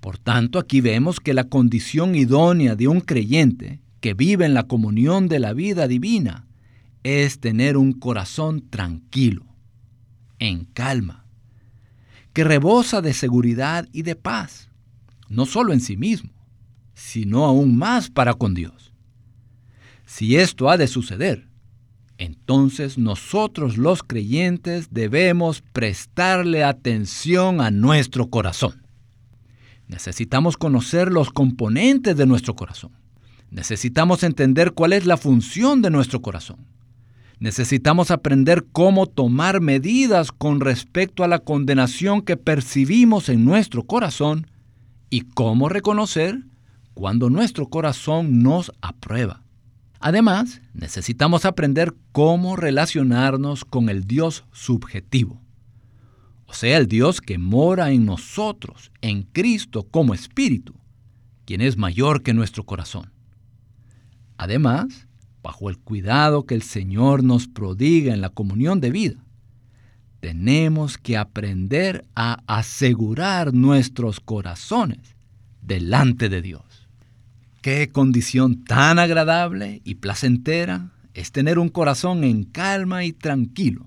Por 0.00 0.18
tanto, 0.18 0.58
aquí 0.58 0.80
vemos 0.80 1.20
que 1.20 1.34
la 1.34 1.44
condición 1.44 2.14
idónea 2.14 2.76
de 2.76 2.88
un 2.88 3.00
creyente 3.00 3.80
que 4.00 4.14
vive 4.14 4.46
en 4.46 4.54
la 4.54 4.64
comunión 4.64 5.28
de 5.28 5.40
la 5.40 5.52
vida 5.52 5.88
divina 5.88 6.46
es 7.02 7.40
tener 7.40 7.76
un 7.76 7.92
corazón 7.92 8.68
tranquilo, 8.68 9.44
en 10.38 10.64
calma, 10.64 11.24
que 12.32 12.44
rebosa 12.44 13.00
de 13.02 13.14
seguridad 13.14 13.88
y 13.92 14.02
de 14.02 14.16
paz, 14.16 14.68
no 15.28 15.46
solo 15.46 15.72
en 15.72 15.80
sí 15.80 15.96
mismo, 15.96 16.30
sino 16.94 17.44
aún 17.44 17.76
más 17.76 18.10
para 18.10 18.34
con 18.34 18.54
Dios. 18.54 18.92
Si 20.06 20.36
esto 20.36 20.70
ha 20.70 20.76
de 20.76 20.88
suceder, 20.88 21.48
entonces 22.18 22.98
nosotros 22.98 23.76
los 23.76 24.02
creyentes 24.02 24.88
debemos 24.90 25.62
prestarle 25.72 26.64
atención 26.64 27.60
a 27.60 27.70
nuestro 27.70 28.28
corazón. 28.28 28.82
Necesitamos 29.86 30.56
conocer 30.56 31.12
los 31.12 31.30
componentes 31.30 32.16
de 32.16 32.26
nuestro 32.26 32.54
corazón. 32.54 32.92
Necesitamos 33.50 34.22
entender 34.22 34.72
cuál 34.72 34.92
es 34.92 35.06
la 35.06 35.16
función 35.16 35.80
de 35.80 35.90
nuestro 35.90 36.20
corazón. 36.20 36.66
Necesitamos 37.40 38.10
aprender 38.10 38.66
cómo 38.72 39.06
tomar 39.06 39.60
medidas 39.60 40.32
con 40.32 40.60
respecto 40.60 41.22
a 41.22 41.28
la 41.28 41.38
condenación 41.38 42.22
que 42.22 42.36
percibimos 42.36 43.28
en 43.28 43.44
nuestro 43.44 43.84
corazón 43.84 44.48
y 45.08 45.20
cómo 45.20 45.68
reconocer 45.68 46.42
cuando 46.94 47.30
nuestro 47.30 47.68
corazón 47.68 48.42
nos 48.42 48.72
aprueba. 48.80 49.42
Además, 50.00 50.60
necesitamos 50.74 51.44
aprender 51.44 51.94
cómo 52.12 52.56
relacionarnos 52.56 53.64
con 53.64 53.88
el 53.88 54.04
Dios 54.04 54.44
subjetivo, 54.52 55.40
o 56.46 56.54
sea, 56.54 56.78
el 56.78 56.86
Dios 56.86 57.20
que 57.20 57.36
mora 57.36 57.90
en 57.90 58.04
nosotros, 58.04 58.90
en 59.00 59.22
Cristo 59.22 59.86
como 59.88 60.14
Espíritu, 60.14 60.74
quien 61.44 61.60
es 61.60 61.76
mayor 61.76 62.22
que 62.22 62.32
nuestro 62.32 62.64
corazón. 62.64 63.10
Además, 64.36 65.07
bajo 65.48 65.70
el 65.70 65.78
cuidado 65.78 66.44
que 66.44 66.54
el 66.54 66.60
Señor 66.60 67.24
nos 67.24 67.48
prodiga 67.48 68.12
en 68.12 68.20
la 68.20 68.28
comunión 68.28 68.82
de 68.82 68.90
vida, 68.90 69.24
tenemos 70.20 70.98
que 70.98 71.16
aprender 71.16 72.04
a 72.14 72.42
asegurar 72.46 73.54
nuestros 73.54 74.20
corazones 74.20 75.16
delante 75.62 76.28
de 76.28 76.42
Dios. 76.42 76.86
Qué 77.62 77.88
condición 77.88 78.62
tan 78.64 78.98
agradable 78.98 79.80
y 79.84 79.94
placentera 79.94 80.92
es 81.14 81.32
tener 81.32 81.58
un 81.58 81.70
corazón 81.70 82.24
en 82.24 82.44
calma 82.44 83.06
y 83.06 83.14
tranquilo, 83.14 83.86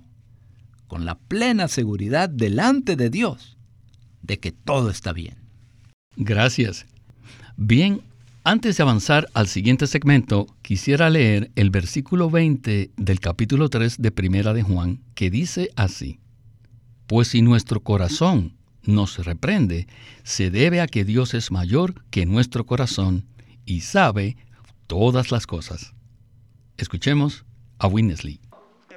con 0.87 1.05
la 1.05 1.13
plena 1.13 1.67
seguridad 1.67 2.27
delante 2.27 2.95
de 2.95 3.11
Dios 3.11 3.59
de 4.23 4.39
que 4.39 4.51
todo 4.51 4.89
está 4.89 5.13
bien. 5.13 5.35
Gracias. 6.15 6.87
Bien, 7.55 8.01
antes 8.43 8.77
de 8.77 8.83
avanzar 8.83 9.27
al 9.33 9.47
siguiente 9.47 9.85
segmento, 9.87 10.47
quisiera 10.61 11.09
leer 11.09 11.51
el 11.55 11.69
versículo 11.69 12.29
20 12.29 12.91
del 12.97 13.19
capítulo 13.19 13.69
3 13.69 14.01
de 14.01 14.11
Primera 14.11 14.53
de 14.53 14.63
Juan, 14.63 14.99
que 15.13 15.29
dice 15.29 15.69
así: 15.75 16.19
Pues 17.07 17.29
si 17.29 17.41
nuestro 17.41 17.81
corazón 17.81 18.53
nos 18.83 19.23
reprende, 19.23 19.87
se 20.23 20.49
debe 20.49 20.81
a 20.81 20.87
que 20.87 21.05
Dios 21.05 21.33
es 21.33 21.51
mayor 21.51 22.03
que 22.09 22.25
nuestro 22.25 22.65
corazón 22.65 23.25
y 23.65 23.81
sabe 23.81 24.37
todas 24.87 25.31
las 25.31 25.45
cosas. 25.45 25.93
Escuchemos 26.77 27.45
a 27.77 27.87
Winnesley. 27.87 28.39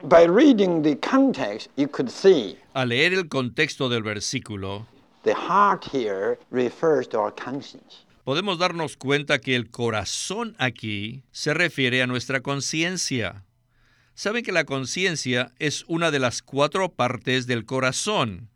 By 0.04 0.26
reading 0.26 0.82
the 0.82 0.98
context, 0.98 1.70
you 1.76 1.88
could 1.88 2.10
see 2.10 2.56
Al 2.74 2.88
leer 2.88 3.14
el 3.14 3.28
contexto 3.28 3.88
del 3.88 4.02
versículo, 4.02 4.86
the 5.22 5.34
heart 5.34 5.84
here 5.92 6.38
refers 6.50 7.08
to 7.08 7.18
our 7.18 7.32
conscience. 7.34 8.04
Podemos 8.24 8.58
darnos 8.58 8.96
cuenta 8.96 9.38
que 9.38 9.54
el 9.54 9.70
corazón 9.70 10.56
aquí 10.58 11.22
se 11.30 11.54
refiere 11.54 12.02
a 12.02 12.06
nuestra 12.06 12.40
conciencia. 12.40 13.44
Saben 14.14 14.42
que 14.42 14.52
la 14.52 14.64
conciencia 14.64 15.52
es 15.58 15.84
una 15.86 16.10
de 16.10 16.18
las 16.18 16.42
cuatro 16.42 16.92
partes 16.92 17.46
del 17.46 17.66
corazón. 17.66 18.48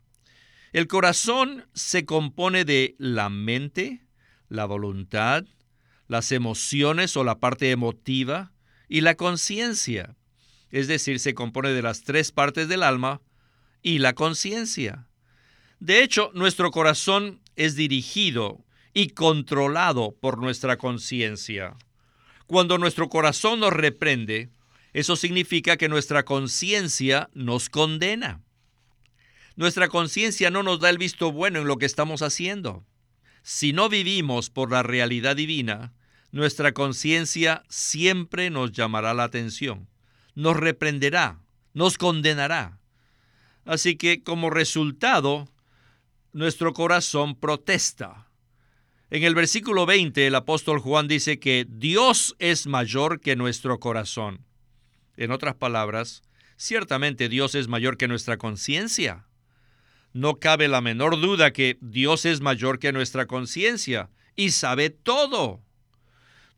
El 0.72 0.87
corazón 0.87 1.66
se 1.75 2.04
compone 2.04 2.64
de 2.64 2.96
la 2.98 3.28
mente, 3.28 4.06
la 4.48 4.64
voluntad, 4.64 5.44
las 6.06 6.32
emociones 6.32 7.16
o 7.16 7.25
la 7.25 7.38
parte 7.38 7.70
emotiva 7.70 8.52
y 8.88 9.02
la 9.02 9.16
conciencia. 9.16 10.16
Es 10.70 10.88
decir, 10.88 11.20
se 11.20 11.34
compone 11.34 11.70
de 11.70 11.82
las 11.82 12.02
tres 12.02 12.32
partes 12.32 12.68
del 12.68 12.82
alma 12.82 13.20
y 13.82 13.98
la 13.98 14.14
conciencia. 14.14 15.08
De 15.78 16.02
hecho, 16.02 16.30
nuestro 16.34 16.70
corazón 16.70 17.40
es 17.56 17.75
dirigido 17.75 18.64
y 18.95 19.11
controlado 19.11 20.16
por 20.21 20.38
nuestra 20.38 20.76
conciencia. 20.76 21.76
Cuando 22.47 22.78
nuestro 22.78 23.09
corazón 23.09 23.61
nos 23.61 23.73
reprende, 23.73 24.50
eso 24.92 25.16
significa 25.16 25.76
que 25.76 25.88
nuestra 25.88 26.25
conciencia 26.25 27.28
nos 27.35 27.68
condena. 27.68 28.40
Nuestra 29.57 29.88
conciencia 29.88 30.50
no 30.50 30.62
nos 30.62 30.80
da 30.80 30.88
el 30.88 30.99
visto 30.99 31.33
bueno 31.33 31.61
en 31.61 31.66
lo 31.66 31.78
que 31.78 31.87
estamos 31.87 32.23
haciendo. 32.23 32.85
Si 33.42 33.73
no 33.73 33.88
vivimos 33.88 34.50
por 34.50 34.71
la 34.71 34.83
realidad 34.83 35.37
divina, 35.37 35.92
nuestra 36.30 36.73
conciencia 36.73 37.64
siempre 37.68 38.50
nos 38.50 38.73
llamará 38.73 39.14
la 39.14 39.25
atención, 39.25 39.88
nos 40.35 40.57
reprenderá, 40.57 41.40
nos 41.75 41.99
condenará. 41.99 42.78
Así 43.64 43.97
que 43.97 44.23
como 44.23 44.50
resultado, 44.50 45.49
nuestro 46.33 46.73
corazón 46.73 47.35
protesta. 47.35 48.27
En 49.11 49.23
el 49.23 49.35
versículo 49.35 49.87
20 49.87 50.27
el 50.27 50.35
apóstol 50.35 50.81
Juan 50.81 51.09
dice 51.09 51.38
que 51.38 51.67
Dios 51.67 52.37
es 52.38 52.67
mayor 52.67 53.21
que 53.21 53.37
nuestro 53.37 53.81
corazón. 53.81 54.45
En 55.17 55.31
otras 55.31 55.55
palabras, 55.55 56.23
ciertamente 56.57 57.31
Dios 57.31 57.55
es 57.55 57.69
mayor 57.69 57.97
que 57.97 58.07
nuestra 58.07 58.37
conciencia. 58.37 59.25
No 60.12 60.37
cabe 60.37 60.69
la 60.69 60.83
menor 60.83 61.19
duda 61.21 61.55
que 61.55 61.79
Dios 61.81 62.27
es 62.27 62.43
mayor 62.43 62.79
que 62.79 62.93
nuestra 62.93 63.27
conciencia 63.27 64.11
y 64.37 64.50
sabe 64.50 64.91
todo. 64.91 65.62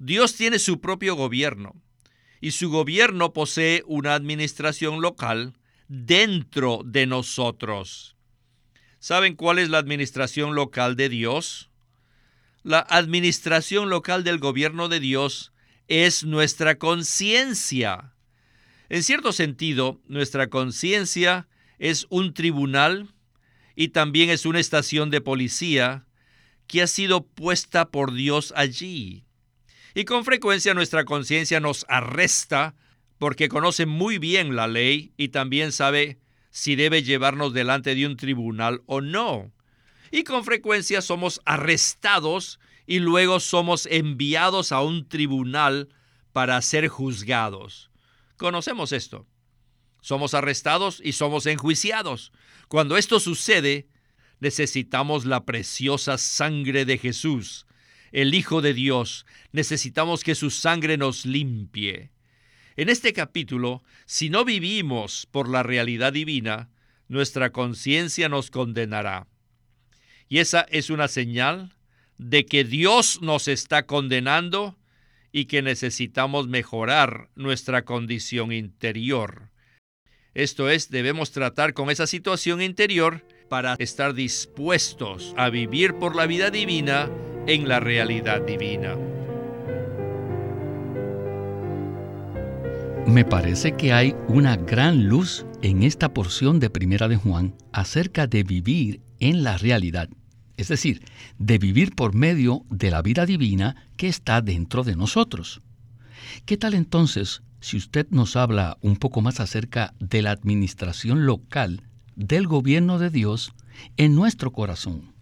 Dios 0.00 0.34
tiene 0.34 0.58
su 0.58 0.80
propio 0.80 1.14
gobierno 1.14 1.76
y 2.40 2.50
su 2.50 2.68
gobierno 2.68 3.32
posee 3.32 3.84
una 3.86 4.14
administración 4.14 5.00
local 5.00 5.54
dentro 5.86 6.82
de 6.84 7.06
nosotros. 7.06 8.16
¿Saben 8.98 9.36
cuál 9.36 9.60
es 9.60 9.68
la 9.68 9.78
administración 9.78 10.56
local 10.56 10.96
de 10.96 11.08
Dios? 11.08 11.69
La 12.62 12.80
administración 12.80 13.88
local 13.88 14.22
del 14.22 14.38
gobierno 14.38 14.88
de 14.88 15.00
Dios 15.00 15.52
es 15.88 16.24
nuestra 16.24 16.76
conciencia. 16.76 18.12
En 18.90 19.02
cierto 19.02 19.32
sentido, 19.32 20.00
nuestra 20.06 20.48
conciencia 20.48 21.48
es 21.78 22.06
un 22.10 22.34
tribunal 22.34 23.14
y 23.76 23.88
también 23.88 24.28
es 24.28 24.44
una 24.44 24.60
estación 24.60 25.08
de 25.08 25.22
policía 25.22 26.04
que 26.66 26.82
ha 26.82 26.86
sido 26.86 27.26
puesta 27.26 27.90
por 27.90 28.12
Dios 28.12 28.52
allí. 28.54 29.24
Y 29.94 30.04
con 30.04 30.26
frecuencia 30.26 30.74
nuestra 30.74 31.04
conciencia 31.06 31.60
nos 31.60 31.86
arresta 31.88 32.74
porque 33.18 33.48
conoce 33.48 33.86
muy 33.86 34.18
bien 34.18 34.54
la 34.54 34.68
ley 34.68 35.12
y 35.16 35.28
también 35.28 35.72
sabe 35.72 36.18
si 36.50 36.76
debe 36.76 37.02
llevarnos 37.02 37.54
delante 37.54 37.94
de 37.94 38.06
un 38.06 38.16
tribunal 38.16 38.82
o 38.84 39.00
no. 39.00 39.50
Y 40.10 40.24
con 40.24 40.44
frecuencia 40.44 41.02
somos 41.02 41.40
arrestados 41.44 42.58
y 42.86 42.98
luego 42.98 43.40
somos 43.40 43.86
enviados 43.86 44.72
a 44.72 44.80
un 44.80 45.08
tribunal 45.08 45.88
para 46.32 46.60
ser 46.62 46.88
juzgados. 46.88 47.90
Conocemos 48.36 48.92
esto. 48.92 49.26
Somos 50.00 50.34
arrestados 50.34 51.00
y 51.04 51.12
somos 51.12 51.46
enjuiciados. 51.46 52.32
Cuando 52.68 52.96
esto 52.96 53.20
sucede, 53.20 53.88
necesitamos 54.40 55.26
la 55.26 55.44
preciosa 55.44 56.18
sangre 56.18 56.84
de 56.84 56.98
Jesús 56.98 57.66
el 58.12 58.34
Hijo 58.34 58.60
de 58.60 58.74
Dios, 58.74 59.26
necesitamos 59.52 60.24
que 60.24 60.34
su 60.34 60.50
sangre 60.50 60.96
nos 60.96 61.26
limpie. 61.26 62.10
En 62.76 62.88
este 62.88 63.12
capítulo, 63.12 63.82
si 64.06 64.30
no 64.30 64.44
vivimos 64.44 65.26
por 65.30 65.48
la 65.48 65.62
realidad 65.62 66.12
divina, 66.12 66.70
nuestra 67.08 67.50
conciencia 67.50 68.28
nos 68.28 68.50
condenará. 68.50 69.26
Y 70.30 70.38
esa 70.38 70.60
es 70.70 70.90
una 70.90 71.08
señal 71.08 71.74
de 72.16 72.46
que 72.46 72.62
Dios 72.62 73.20
nos 73.20 73.48
está 73.48 73.84
condenando 73.86 74.78
y 75.32 75.46
que 75.46 75.60
necesitamos 75.60 76.46
mejorar 76.46 77.30
nuestra 77.34 77.84
condición 77.84 78.52
interior. 78.52 79.50
Esto 80.32 80.70
es, 80.70 80.88
debemos 80.88 81.32
tratar 81.32 81.74
con 81.74 81.90
esa 81.90 82.06
situación 82.06 82.62
interior 82.62 83.26
para 83.48 83.74
estar 83.80 84.14
dispuestos 84.14 85.34
a 85.36 85.50
vivir 85.50 85.94
por 85.94 86.14
la 86.14 86.28
vida 86.28 86.50
divina 86.50 87.10
en 87.48 87.68
la 87.68 87.80
realidad 87.80 88.40
divina. 88.42 88.96
Me 93.04 93.24
parece 93.24 93.72
que 93.72 93.92
hay 93.92 94.14
una 94.28 94.56
gran 94.56 95.08
luz 95.08 95.44
en 95.62 95.82
esta 95.82 96.14
porción 96.14 96.60
de 96.60 96.70
Primera 96.70 97.08
de 97.08 97.16
Juan 97.16 97.56
acerca 97.72 98.28
de 98.28 98.44
vivir 98.44 99.00
en 99.18 99.42
la 99.42 99.58
realidad, 99.58 100.08
es 100.60 100.68
decir, 100.68 101.02
de 101.38 101.56
vivir 101.56 101.94
por 101.94 102.14
medio 102.14 102.66
de 102.68 102.90
la 102.90 103.00
vida 103.00 103.24
divina 103.24 103.76
que 103.96 104.08
está 104.08 104.42
dentro 104.42 104.84
de 104.84 104.94
nosotros. 104.94 105.62
¿Qué 106.44 106.58
tal 106.58 106.74
entonces 106.74 107.42
si 107.60 107.78
usted 107.78 108.06
nos 108.10 108.36
habla 108.36 108.76
un 108.82 108.96
poco 108.96 109.22
más 109.22 109.40
acerca 109.40 109.94
de 110.00 110.20
la 110.20 110.32
administración 110.32 111.24
local 111.24 111.82
del 112.14 112.46
gobierno 112.46 112.98
de 112.98 113.08
Dios 113.08 113.54
en 113.96 114.14
nuestro 114.14 114.52
corazón? 114.52 115.14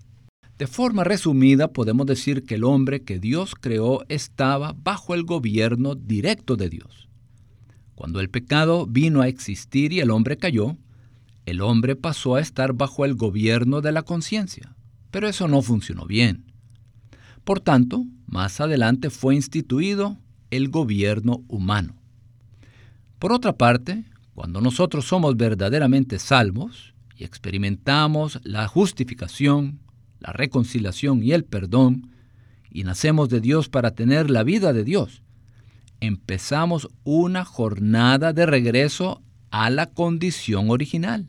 De 0.59 0.67
forma 0.67 1.05
resumida, 1.05 1.69
podemos 1.69 2.07
decir 2.07 2.43
que 2.43 2.57
el 2.57 2.65
hombre 2.65 3.03
que 3.03 3.21
Dios 3.21 3.55
creó 3.55 4.05
estaba 4.09 4.75
bajo 4.77 5.15
el 5.15 5.23
gobierno 5.23 5.95
directo 5.95 6.57
de 6.57 6.69
Dios. 6.69 7.09
Cuando 7.95 8.19
el 8.19 8.29
pecado 8.29 8.87
vino 8.87 9.21
a 9.21 9.29
existir 9.29 9.93
y 9.93 10.01
el 10.01 10.11
hombre 10.11 10.37
cayó, 10.37 10.77
el 11.47 11.61
hombre 11.61 11.95
pasó 11.95 12.35
a 12.35 12.41
estar 12.41 12.73
bajo 12.73 13.05
el 13.05 13.15
gobierno 13.15 13.81
de 13.81 13.93
la 13.93 14.03
conciencia, 14.03 14.75
pero 15.11 15.29
eso 15.29 15.49
no 15.49 15.63
funcionó 15.63 16.07
bien. 16.07 16.45
Por 17.45 17.61
tanto, 17.61 18.05
más 18.27 18.61
adelante 18.61 19.11
fue 19.11 19.35
instituido 19.35 20.19
el 20.51 20.69
gobierno 20.69 21.43
humano. 21.49 21.95
Por 23.19 23.33
otra 23.33 23.57
parte, 23.57 24.05
cuando 24.35 24.61
nosotros 24.61 25.07
somos 25.07 25.37
verdaderamente 25.37 26.19
salvos 26.19 26.95
y 27.17 27.25
experimentamos 27.25 28.39
la 28.45 28.69
justificación, 28.69 29.81
la 30.21 30.33
reconciliación 30.33 31.23
y 31.23 31.33
el 31.33 31.45
perdón, 31.45 32.13
y 32.71 32.85
nacemos 32.85 33.29
de 33.29 33.41
Dios 33.41 33.69
para 33.69 33.93
tener 33.93 34.31
la 34.31 34.45
vida 34.45 34.73
de 34.73 34.85
Dios, 34.85 35.23
empezamos 36.01 36.89
una 37.03 37.45
jornada 37.45 38.33
de 38.33 38.47
regreso 38.47 39.23
a 39.51 39.71
la 39.71 39.87
condición 39.87 40.71
original, 40.71 41.29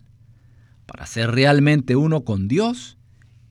para 0.85 1.05
ser 1.05 1.31
realmente 1.31 1.95
uno 1.95 2.23
con 2.23 2.47
Dios 2.47 2.98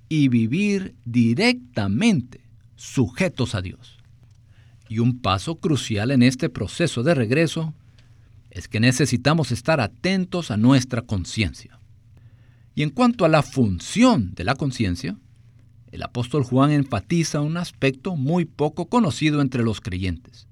y 0.08 0.28
vivir 0.28 0.94
directamente 1.04 2.40
sujetos 2.76 3.54
a 3.54 3.62
Dios. 3.62 3.98
Y 4.88 5.00
un 5.00 5.20
paso 5.20 5.56
crucial 5.56 6.10
en 6.10 6.22
este 6.22 6.48
proceso 6.48 7.02
de 7.02 7.14
regreso 7.14 7.74
es 8.50 8.68
que 8.68 8.80
necesitamos 8.80 9.52
estar 9.52 9.80
atentos 9.80 10.50
a 10.50 10.56
nuestra 10.56 11.02
conciencia. 11.02 11.78
Y 12.74 12.82
en 12.82 12.90
cuanto 12.90 13.24
a 13.24 13.28
la 13.28 13.42
función 13.42 14.34
de 14.34 14.44
la 14.44 14.54
conciencia, 14.54 15.18
el 15.90 16.02
apóstol 16.02 16.44
Juan 16.44 16.70
enfatiza 16.70 17.40
un 17.40 17.56
aspecto 17.56 18.16
muy 18.16 18.44
poco 18.44 18.88
conocido 18.88 19.40
entre 19.40 19.62
los 19.62 19.80
creyentes. 19.80 20.46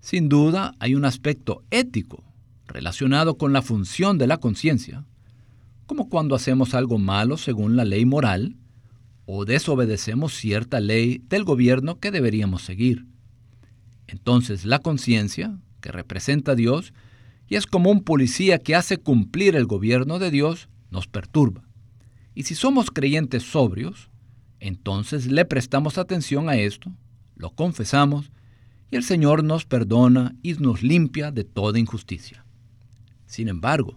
Sin 0.00 0.28
duda 0.28 0.74
hay 0.78 0.94
un 0.94 1.04
aspecto 1.04 1.62
ético 1.70 2.22
relacionado 2.66 3.36
con 3.36 3.52
la 3.52 3.62
función 3.62 4.18
de 4.18 4.26
la 4.26 4.38
conciencia, 4.38 5.04
como 5.86 6.08
cuando 6.08 6.34
hacemos 6.34 6.74
algo 6.74 6.98
malo 6.98 7.36
según 7.36 7.76
la 7.76 7.84
ley 7.84 8.04
moral 8.04 8.56
o 9.32 9.44
desobedecemos 9.44 10.34
cierta 10.34 10.80
ley 10.80 11.22
del 11.28 11.44
gobierno 11.44 12.00
que 12.00 12.10
deberíamos 12.10 12.62
seguir. 12.62 13.06
Entonces 14.08 14.64
la 14.64 14.80
conciencia, 14.80 15.56
que 15.80 15.92
representa 15.92 16.52
a 16.52 16.54
Dios 16.56 16.92
y 17.46 17.54
es 17.54 17.66
como 17.66 17.92
un 17.92 18.02
policía 18.02 18.58
que 18.58 18.74
hace 18.74 18.96
cumplir 18.96 19.54
el 19.54 19.66
gobierno 19.66 20.18
de 20.18 20.32
Dios, 20.32 20.68
nos 20.90 21.06
perturba. 21.06 21.62
Y 22.34 22.42
si 22.42 22.56
somos 22.56 22.90
creyentes 22.90 23.44
sobrios, 23.44 24.10
entonces 24.58 25.26
le 25.26 25.44
prestamos 25.44 25.96
atención 25.96 26.48
a 26.48 26.56
esto, 26.56 26.90
lo 27.36 27.50
confesamos 27.50 28.32
y 28.90 28.96
el 28.96 29.04
Señor 29.04 29.44
nos 29.44 29.64
perdona 29.64 30.34
y 30.42 30.54
nos 30.54 30.82
limpia 30.82 31.30
de 31.30 31.44
toda 31.44 31.78
injusticia. 31.78 32.44
Sin 33.26 33.46
embargo, 33.46 33.96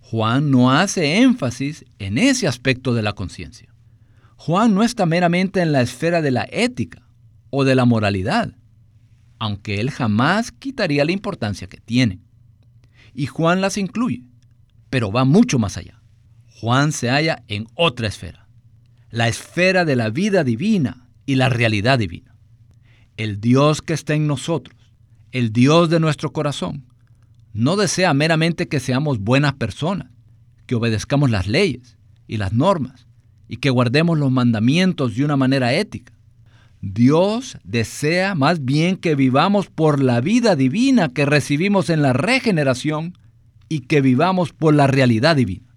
Juan 0.00 0.50
no 0.50 0.72
hace 0.72 1.18
énfasis 1.18 1.84
en 2.00 2.18
ese 2.18 2.48
aspecto 2.48 2.94
de 2.94 3.02
la 3.02 3.12
conciencia. 3.12 3.71
Juan 4.44 4.74
no 4.74 4.82
está 4.82 5.06
meramente 5.06 5.60
en 5.60 5.70
la 5.70 5.82
esfera 5.82 6.20
de 6.20 6.32
la 6.32 6.48
ética 6.50 7.06
o 7.50 7.62
de 7.62 7.76
la 7.76 7.84
moralidad, 7.84 8.56
aunque 9.38 9.78
él 9.78 9.92
jamás 9.92 10.50
quitaría 10.50 11.04
la 11.04 11.12
importancia 11.12 11.68
que 11.68 11.76
tiene. 11.76 12.18
Y 13.14 13.26
Juan 13.26 13.60
las 13.60 13.78
incluye, 13.78 14.24
pero 14.90 15.12
va 15.12 15.24
mucho 15.24 15.60
más 15.60 15.76
allá. 15.76 16.02
Juan 16.48 16.90
se 16.90 17.08
halla 17.08 17.44
en 17.46 17.68
otra 17.76 18.08
esfera, 18.08 18.48
la 19.12 19.28
esfera 19.28 19.84
de 19.84 19.94
la 19.94 20.10
vida 20.10 20.42
divina 20.42 21.08
y 21.24 21.36
la 21.36 21.48
realidad 21.48 22.00
divina. 22.00 22.34
El 23.16 23.40
Dios 23.40 23.80
que 23.80 23.92
está 23.92 24.14
en 24.14 24.26
nosotros, 24.26 24.76
el 25.30 25.52
Dios 25.52 25.88
de 25.88 26.00
nuestro 26.00 26.32
corazón, 26.32 26.84
no 27.52 27.76
desea 27.76 28.12
meramente 28.12 28.66
que 28.66 28.80
seamos 28.80 29.20
buenas 29.20 29.52
personas, 29.52 30.10
que 30.66 30.74
obedezcamos 30.74 31.30
las 31.30 31.46
leyes 31.46 31.96
y 32.26 32.38
las 32.38 32.52
normas 32.52 33.06
y 33.52 33.58
que 33.58 33.68
guardemos 33.68 34.18
los 34.18 34.32
mandamientos 34.32 35.14
de 35.14 35.26
una 35.26 35.36
manera 35.36 35.74
ética. 35.74 36.14
Dios 36.80 37.58
desea 37.64 38.34
más 38.34 38.64
bien 38.64 38.96
que 38.96 39.14
vivamos 39.14 39.66
por 39.66 40.02
la 40.02 40.22
vida 40.22 40.56
divina 40.56 41.10
que 41.10 41.26
recibimos 41.26 41.90
en 41.90 42.00
la 42.00 42.14
regeneración 42.14 43.12
y 43.68 43.80
que 43.80 44.00
vivamos 44.00 44.54
por 44.54 44.72
la 44.72 44.86
realidad 44.86 45.36
divina. 45.36 45.76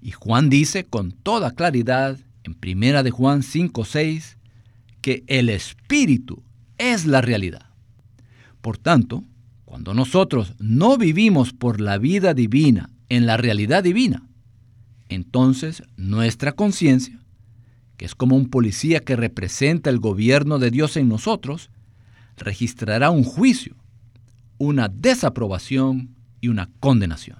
Y 0.00 0.12
Juan 0.12 0.48
dice 0.48 0.84
con 0.84 1.10
toda 1.10 1.50
claridad 1.50 2.16
en 2.44 2.54
primera 2.54 3.02
de 3.02 3.10
Juan 3.10 3.42
5:6 3.42 4.36
que 5.00 5.24
el 5.26 5.48
espíritu 5.48 6.44
es 6.78 7.06
la 7.06 7.20
realidad. 7.20 7.70
Por 8.60 8.78
tanto, 8.78 9.24
cuando 9.64 9.94
nosotros 9.94 10.54
no 10.60 10.96
vivimos 10.96 11.52
por 11.52 11.80
la 11.80 11.98
vida 11.98 12.34
divina 12.34 12.90
en 13.08 13.26
la 13.26 13.36
realidad 13.36 13.82
divina, 13.82 14.28
entonces 15.08 15.82
nuestra 15.96 16.52
conciencia 16.52 17.24
que 17.96 18.04
es 18.04 18.14
como 18.14 18.36
un 18.36 18.48
policía 18.48 19.00
que 19.00 19.16
representa 19.16 19.90
el 19.90 19.98
gobierno 19.98 20.58
de 20.58 20.70
Dios 20.70 20.96
en 20.96 21.08
nosotros, 21.08 21.70
registrará 22.36 23.10
un 23.10 23.24
juicio, 23.24 23.76
una 24.58 24.88
desaprobación 24.88 26.14
y 26.40 26.48
una 26.48 26.70
condenación. 26.80 27.38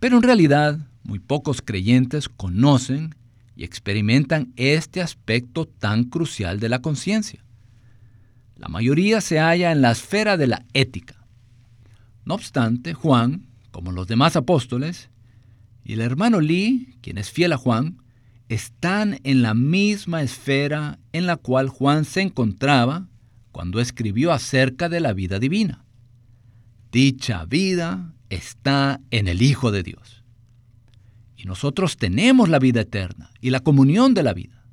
Pero 0.00 0.16
en 0.16 0.22
realidad, 0.22 0.78
muy 1.02 1.18
pocos 1.18 1.62
creyentes 1.62 2.28
conocen 2.28 3.14
y 3.54 3.64
experimentan 3.64 4.52
este 4.56 5.00
aspecto 5.00 5.66
tan 5.66 6.04
crucial 6.04 6.60
de 6.60 6.68
la 6.68 6.80
conciencia. 6.80 7.42
La 8.56 8.68
mayoría 8.68 9.20
se 9.20 9.38
halla 9.38 9.72
en 9.72 9.82
la 9.82 9.92
esfera 9.92 10.36
de 10.36 10.46
la 10.46 10.64
ética. 10.72 11.14
No 12.24 12.34
obstante, 12.34 12.94
Juan, 12.94 13.46
como 13.70 13.92
los 13.92 14.06
demás 14.06 14.36
apóstoles, 14.36 15.10
y 15.86 15.92
el 15.92 16.00
hermano 16.00 16.40
Lee, 16.40 16.98
quien 17.00 17.16
es 17.16 17.30
fiel 17.30 17.52
a 17.52 17.56
Juan, 17.56 18.02
están 18.48 19.20
en 19.22 19.42
la 19.42 19.54
misma 19.54 20.20
esfera 20.20 20.98
en 21.12 21.26
la 21.26 21.36
cual 21.36 21.68
Juan 21.68 22.04
se 22.04 22.22
encontraba 22.22 23.06
cuando 23.52 23.80
escribió 23.80 24.32
acerca 24.32 24.88
de 24.88 24.98
la 24.98 25.12
vida 25.12 25.38
divina. 25.38 25.84
Dicha 26.90 27.44
vida 27.44 28.14
está 28.30 29.00
en 29.12 29.28
el 29.28 29.42
Hijo 29.42 29.70
de 29.70 29.84
Dios. 29.84 30.24
Y 31.36 31.44
nosotros 31.44 31.96
tenemos 31.96 32.48
la 32.48 32.58
vida 32.58 32.80
eterna 32.80 33.30
y 33.40 33.50
la 33.50 33.60
comunión 33.60 34.12
de 34.12 34.24
la 34.24 34.34
vida. 34.34 34.64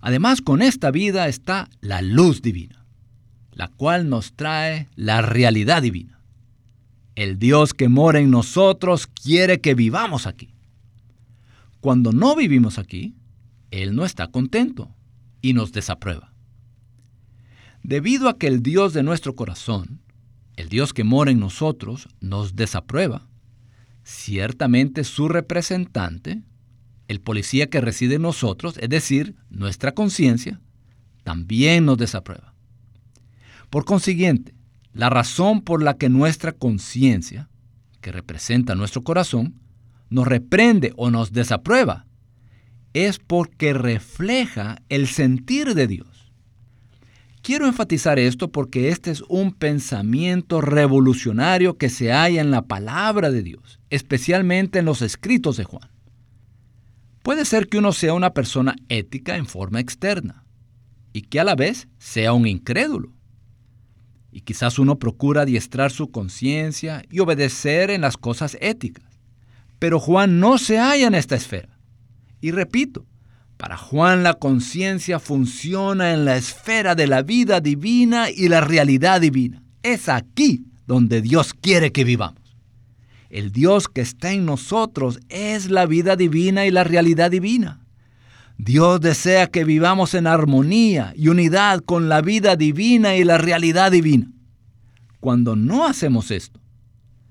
Además, 0.00 0.42
con 0.42 0.62
esta 0.62 0.92
vida 0.92 1.26
está 1.26 1.68
la 1.80 2.02
luz 2.02 2.40
divina, 2.40 2.86
la 3.50 3.66
cual 3.66 4.08
nos 4.08 4.34
trae 4.34 4.88
la 4.94 5.22
realidad 5.22 5.82
divina. 5.82 6.20
El 7.14 7.38
Dios 7.38 7.74
que 7.74 7.88
mora 7.88 8.18
en 8.18 8.30
nosotros 8.30 9.06
quiere 9.06 9.60
que 9.60 9.74
vivamos 9.74 10.26
aquí. 10.26 10.54
Cuando 11.80 12.12
no 12.12 12.34
vivimos 12.34 12.78
aquí, 12.78 13.14
Él 13.70 13.94
no 13.94 14.04
está 14.04 14.28
contento 14.28 14.94
y 15.40 15.52
nos 15.52 15.72
desaprueba. 15.72 16.32
Debido 17.82 18.28
a 18.28 18.38
que 18.38 18.46
el 18.46 18.62
Dios 18.62 18.94
de 18.94 19.02
nuestro 19.02 19.34
corazón, 19.34 20.00
el 20.56 20.68
Dios 20.68 20.92
que 20.92 21.04
mora 21.04 21.30
en 21.30 21.38
nosotros, 21.38 22.08
nos 22.20 22.56
desaprueba, 22.56 23.28
ciertamente 24.02 25.04
su 25.04 25.28
representante, 25.28 26.42
el 27.08 27.20
policía 27.20 27.68
que 27.68 27.80
reside 27.80 28.14
en 28.14 28.22
nosotros, 28.22 28.78
es 28.78 28.88
decir, 28.88 29.36
nuestra 29.50 29.92
conciencia, 29.92 30.60
también 31.22 31.84
nos 31.84 31.98
desaprueba. 31.98 32.54
Por 33.68 33.84
consiguiente, 33.84 34.53
la 34.94 35.10
razón 35.10 35.60
por 35.60 35.82
la 35.82 35.98
que 35.98 36.08
nuestra 36.08 36.52
conciencia, 36.52 37.50
que 38.00 38.12
representa 38.12 38.74
nuestro 38.74 39.02
corazón, 39.02 39.60
nos 40.08 40.26
reprende 40.26 40.92
o 40.96 41.10
nos 41.10 41.32
desaprueba, 41.32 42.06
es 42.92 43.18
porque 43.18 43.74
refleja 43.74 44.78
el 44.88 45.08
sentir 45.08 45.74
de 45.74 45.88
Dios. 45.88 46.32
Quiero 47.42 47.66
enfatizar 47.66 48.18
esto 48.18 48.50
porque 48.52 48.88
este 48.88 49.10
es 49.10 49.22
un 49.28 49.52
pensamiento 49.52 50.60
revolucionario 50.60 51.76
que 51.76 51.90
se 51.90 52.10
halla 52.12 52.40
en 52.40 52.52
la 52.52 52.62
palabra 52.62 53.30
de 53.30 53.42
Dios, 53.42 53.80
especialmente 53.90 54.78
en 54.78 54.86
los 54.86 55.02
escritos 55.02 55.56
de 55.56 55.64
Juan. 55.64 55.90
Puede 57.22 57.44
ser 57.44 57.68
que 57.68 57.78
uno 57.78 57.92
sea 57.92 58.14
una 58.14 58.32
persona 58.32 58.76
ética 58.88 59.36
en 59.36 59.46
forma 59.46 59.80
externa 59.80 60.44
y 61.12 61.22
que 61.22 61.40
a 61.40 61.44
la 61.44 61.54
vez 61.54 61.88
sea 61.98 62.32
un 62.32 62.46
incrédulo. 62.46 63.13
Y 64.34 64.40
quizás 64.40 64.80
uno 64.80 64.98
procura 64.98 65.42
adiestrar 65.42 65.92
su 65.92 66.10
conciencia 66.10 67.04
y 67.08 67.20
obedecer 67.20 67.90
en 67.90 68.00
las 68.00 68.16
cosas 68.16 68.58
éticas. 68.60 69.04
Pero 69.78 70.00
Juan 70.00 70.40
no 70.40 70.58
se 70.58 70.76
halla 70.76 71.06
en 71.06 71.14
esta 71.14 71.36
esfera. 71.36 71.78
Y 72.40 72.50
repito, 72.50 73.06
para 73.56 73.76
Juan 73.76 74.24
la 74.24 74.34
conciencia 74.34 75.20
funciona 75.20 76.12
en 76.12 76.24
la 76.24 76.36
esfera 76.36 76.96
de 76.96 77.06
la 77.06 77.22
vida 77.22 77.60
divina 77.60 78.28
y 78.28 78.48
la 78.48 78.60
realidad 78.60 79.20
divina. 79.20 79.62
Es 79.84 80.08
aquí 80.08 80.64
donde 80.84 81.22
Dios 81.22 81.54
quiere 81.54 81.92
que 81.92 82.02
vivamos. 82.02 82.42
El 83.30 83.52
Dios 83.52 83.86
que 83.86 84.00
está 84.00 84.32
en 84.32 84.46
nosotros 84.46 85.20
es 85.28 85.70
la 85.70 85.86
vida 85.86 86.16
divina 86.16 86.66
y 86.66 86.72
la 86.72 86.82
realidad 86.82 87.30
divina. 87.30 87.83
Dios 88.56 89.00
desea 89.00 89.48
que 89.48 89.64
vivamos 89.64 90.14
en 90.14 90.26
armonía 90.26 91.12
y 91.16 91.28
unidad 91.28 91.80
con 91.80 92.08
la 92.08 92.20
vida 92.22 92.56
divina 92.56 93.16
y 93.16 93.24
la 93.24 93.38
realidad 93.38 93.92
divina. 93.92 94.30
Cuando 95.20 95.56
no 95.56 95.86
hacemos 95.86 96.30
esto, 96.30 96.60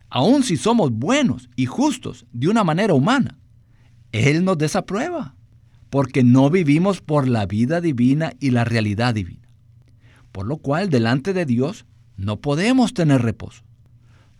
aun 0.09 0.43
si 0.43 0.57
somos 0.57 0.91
buenos 0.91 1.49
y 1.55 1.65
justos 1.65 2.25
de 2.33 2.49
una 2.49 2.63
manera 2.63 2.93
humana, 2.93 3.37
Él 4.11 4.43
nos 4.43 4.57
desaprueba 4.57 5.35
porque 5.89 6.23
no 6.23 6.49
vivimos 6.49 7.01
por 7.01 7.27
la 7.27 7.45
vida 7.45 7.79
divina 7.79 8.33
y 8.39 8.49
la 8.49 8.63
realidad 8.63 9.13
divina. 9.13 9.47
Por 10.31 10.47
lo 10.47 10.57
cual, 10.57 10.89
delante 10.89 11.33
de 11.33 11.45
Dios, 11.45 11.85
no 12.17 12.41
podemos 12.41 12.95
tener 12.95 13.21
reposo. 13.21 13.63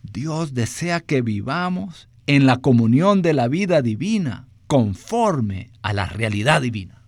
Dios 0.02 0.54
desea 0.56 1.00
que 1.00 1.22
vivamos 1.22 2.10
en 2.26 2.48
la 2.48 2.58
comunión 2.58 3.22
de 3.22 3.34
la 3.34 3.48
vida 3.48 3.84
divina, 3.84 4.48
conforme 4.74 5.70
a 5.84 5.94
la 5.94 6.08
realidad 6.08 6.64
divina. 6.64 7.04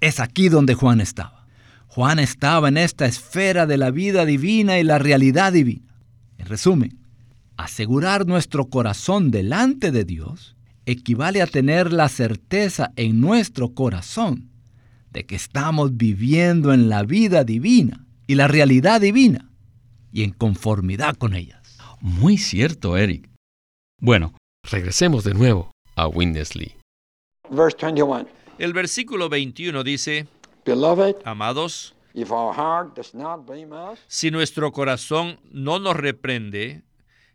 Es 0.00 0.20
aquí 0.20 0.48
donde 0.48 0.74
Juan 0.74 1.00
estaba. 1.00 1.48
Juan 1.88 2.20
estaba 2.20 2.68
en 2.68 2.76
esta 2.76 3.06
esfera 3.06 3.66
de 3.66 3.76
la 3.76 3.90
vida 3.90 4.24
divina 4.24 4.78
y 4.78 4.84
la 4.84 5.00
realidad 5.00 5.52
divina. 5.52 5.92
En 6.38 6.46
resumen, 6.46 7.00
asegurar 7.56 8.28
nuestro 8.28 8.66
corazón 8.66 9.32
delante 9.32 9.90
de 9.90 10.04
Dios 10.04 10.54
equivale 10.86 11.42
a 11.42 11.48
tener 11.48 11.92
la 11.92 12.08
certeza 12.08 12.92
en 12.94 13.20
nuestro 13.20 13.74
corazón 13.74 14.50
de 15.10 15.26
que 15.26 15.34
estamos 15.34 15.96
viviendo 15.96 16.72
en 16.72 16.88
la 16.88 17.02
vida 17.02 17.42
divina 17.42 18.06
y 18.28 18.36
la 18.36 18.46
realidad 18.46 19.00
divina 19.00 19.50
y 20.12 20.22
en 20.22 20.30
conformidad 20.30 21.16
con 21.16 21.34
ellas. 21.34 21.76
Muy 22.00 22.38
cierto, 22.38 22.96
Eric. 22.96 23.28
Bueno, 24.00 24.32
regresemos 24.70 25.24
de 25.24 25.34
nuevo 25.34 25.72
a 25.96 26.06
Winnesley. 26.06 26.76
El 28.58 28.72
versículo 28.72 29.28
21 29.28 29.82
dice, 29.84 30.26
Amados, 31.24 31.94
si 34.06 34.30
nuestro 34.30 34.72
corazón 34.72 35.40
no 35.50 35.78
nos 35.80 35.96
reprende, 35.96 36.82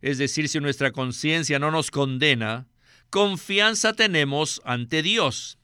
es 0.01 0.17
decir, 0.17 0.47
si 0.47 0.59
nuestra 0.59 0.91
conciencia 0.91 1.59
no 1.59 1.69
nos 1.71 1.91
condena, 1.91 2.67
confianza 3.09 3.93
tenemos 3.93 4.61
ante 4.63 5.01
Dios. 5.01 5.57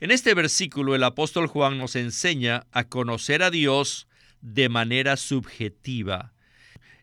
En 0.00 0.10
este 0.10 0.34
versículo 0.34 0.94
el 0.94 1.04
apóstol 1.04 1.46
Juan 1.46 1.78
nos 1.78 1.94
enseña 1.94 2.66
a 2.72 2.84
conocer 2.84 3.42
a 3.42 3.50
Dios 3.50 4.08
de 4.40 4.68
manera 4.68 5.16
subjetiva. 5.16 6.32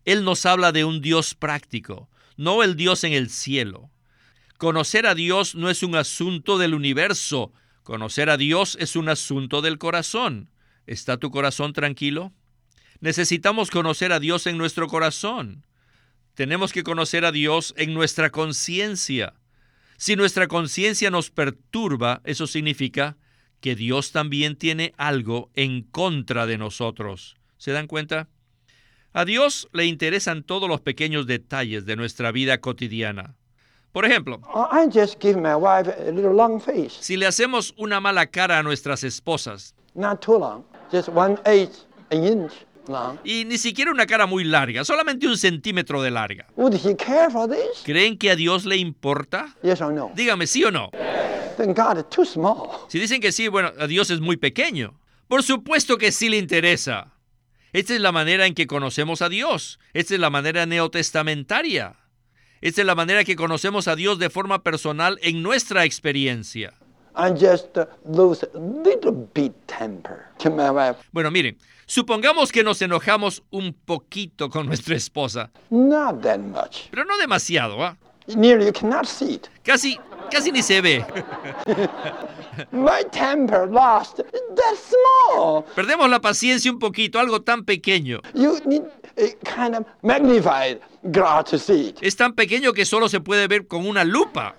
Él 0.04 0.24
nos 0.24 0.46
habla 0.46 0.72
de 0.72 0.84
un 0.84 1.02
Dios 1.02 1.36
práctico, 1.36 2.10
no 2.36 2.64
el 2.64 2.76
Dios 2.76 3.04
en 3.04 3.14
el 3.14 3.30
cielo. 3.30 3.90
Conocer 4.58 5.06
a 5.06 5.14
Dios 5.14 5.54
no 5.54 5.70
es 5.70 5.84
un 5.84 5.96
asunto 5.96 6.58
del 6.58 6.74
universo, 6.74 7.54
conocer 7.84 8.32
a 8.32 8.38
Dios 8.38 8.76
es 8.80 8.96
un 8.96 9.08
asunto 9.08 9.62
del 9.62 9.78
corazón. 9.78 10.50
¿Está 10.88 11.18
tu 11.18 11.30
corazón 11.30 11.74
tranquilo? 11.74 12.34
Necesitamos 13.00 13.70
conocer 13.70 14.12
a 14.12 14.20
Dios 14.20 14.48
en 14.48 14.58
nuestro 14.58 14.88
corazón. 14.88 15.64
Tenemos 16.34 16.74
que 16.74 16.82
conocer 16.82 17.24
a 17.24 17.32
Dios 17.32 17.76
en 17.78 17.94
nuestra 17.94 18.32
conciencia. 18.32 19.36
Si 19.98 20.16
nuestra 20.16 20.48
conciencia 20.48 21.12
nos 21.12 21.30
perturba, 21.30 22.22
eso 22.24 22.48
significa 22.48 23.16
que 23.62 23.76
Dios 23.76 24.12
también 24.12 24.56
tiene 24.56 24.94
algo 24.98 25.52
en 25.54 25.84
contra 25.84 26.48
de 26.48 26.58
nosotros. 26.58 27.38
¿Se 27.58 27.72
dan 27.72 27.86
cuenta? 27.86 28.28
A 29.14 29.24
Dios 29.24 29.68
le 29.72 29.86
interesan 29.86 30.42
todos 30.42 30.68
los 30.68 30.82
pequeños 30.82 31.28
detalles 31.28 31.86
de 31.86 31.96
nuestra 31.96 32.32
vida 32.32 32.60
cotidiana. 32.60 33.36
Por 33.92 34.06
ejemplo, 34.06 34.40
si 37.00 37.18
le 37.18 37.26
hacemos 37.26 37.74
una 37.78 38.00
mala 38.00 38.28
cara 38.28 38.60
a 38.60 38.64
nuestras 38.64 39.04
esposas, 39.04 39.74
y 43.24 43.46
ni 43.46 43.58
siquiera 43.58 43.92
una 43.92 44.06
cara 44.06 44.26
muy 44.26 44.44
larga, 44.44 44.86
solamente 44.86 45.28
un 45.28 45.38
centímetro 45.38 46.02
de 46.02 46.12
larga. 46.12 46.48
¿Creen 47.84 48.18
que 48.18 48.32
a 48.32 48.36
Dios 48.36 48.66
le 48.66 48.78
importa? 48.78 49.56
Dígame, 50.16 50.48
¿sí 50.48 50.64
o 50.64 50.72
no? 50.72 50.90
Si 52.88 53.00
dicen 53.00 53.20
que 53.20 53.32
sí, 53.32 53.48
bueno, 53.48 53.72
a 53.80 53.88
Dios 53.88 54.10
es 54.10 54.20
muy 54.20 54.38
pequeño. 54.38 55.00
Por 55.28 55.44
supuesto 55.44 55.98
que 55.98 56.12
sí 56.12 56.30
le 56.30 56.38
interesa. 56.38 57.14
Esta 57.74 57.94
es 57.94 58.02
la 58.02 58.12
manera 58.12 58.46
en 58.46 58.54
que 58.54 58.68
conocemos 58.68 59.22
a 59.22 59.30
Dios. 59.30 59.80
Esta 59.94 60.14
es 60.14 60.20
la 60.20 60.30
manera 60.30 60.66
neotestamentaria. 60.66 61.96
Esta 62.62 62.82
es 62.82 62.88
la 62.88 62.96
manera 62.96 63.24
que 63.24 63.36
conocemos 63.36 63.88
a 63.88 63.96
Dios 63.96 64.20
de 64.20 64.30
forma 64.30 64.64
personal 64.64 65.20
en 65.22 65.44
nuestra 65.44 65.86
experiencia. 65.86 66.74
Bueno, 71.12 71.32
miren, 71.32 71.58
Supongamos 71.90 72.52
que 72.52 72.66
nos 72.66 72.82
enojamos 72.82 73.44
un 73.50 73.74
poquito 73.74 74.50
con 74.50 74.66
nuestra 74.66 74.94
esposa. 74.98 75.52
Pero 76.92 77.06
no 77.06 77.18
demasiado, 77.18 77.82
¿ah? 77.82 77.96
Casi, 79.64 79.98
casi 80.30 80.52
ni 80.52 80.62
se 80.62 80.82
ve. 80.82 81.06
Perdemos 85.76 86.10
la 86.10 86.20
paciencia 86.20 86.70
un 86.70 86.78
poquito, 86.78 87.20
algo 87.20 87.42
tan 87.42 87.64
pequeño. 87.64 88.20
Es 92.02 92.16
tan 92.16 92.34
pequeño 92.34 92.72
que 92.74 92.86
solo 92.86 93.10
se 93.10 93.20
puede 93.20 93.48
ver 93.48 93.68
con 93.68 93.88
una 93.88 94.04
lupa. 94.04 94.56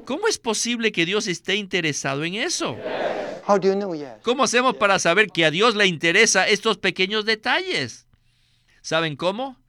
¿Cómo 0.00 0.26
es 0.28 0.38
posible 0.38 0.92
que 0.92 1.04
Dios 1.04 1.26
esté 1.26 1.56
interesado 1.56 2.24
en 2.24 2.34
eso? 2.34 2.76
¿Cómo 4.22 4.44
hacemos 4.44 4.76
para 4.76 4.98
saber 4.98 5.28
que 5.28 5.44
a 5.44 5.50
Dios 5.50 5.74
le 5.74 5.86
interesa 5.86 6.48
estos 6.48 6.78
pequeños 6.78 7.24
detalles? 7.24 8.06
¿Saben 8.80 9.16
cómo? 9.16 9.60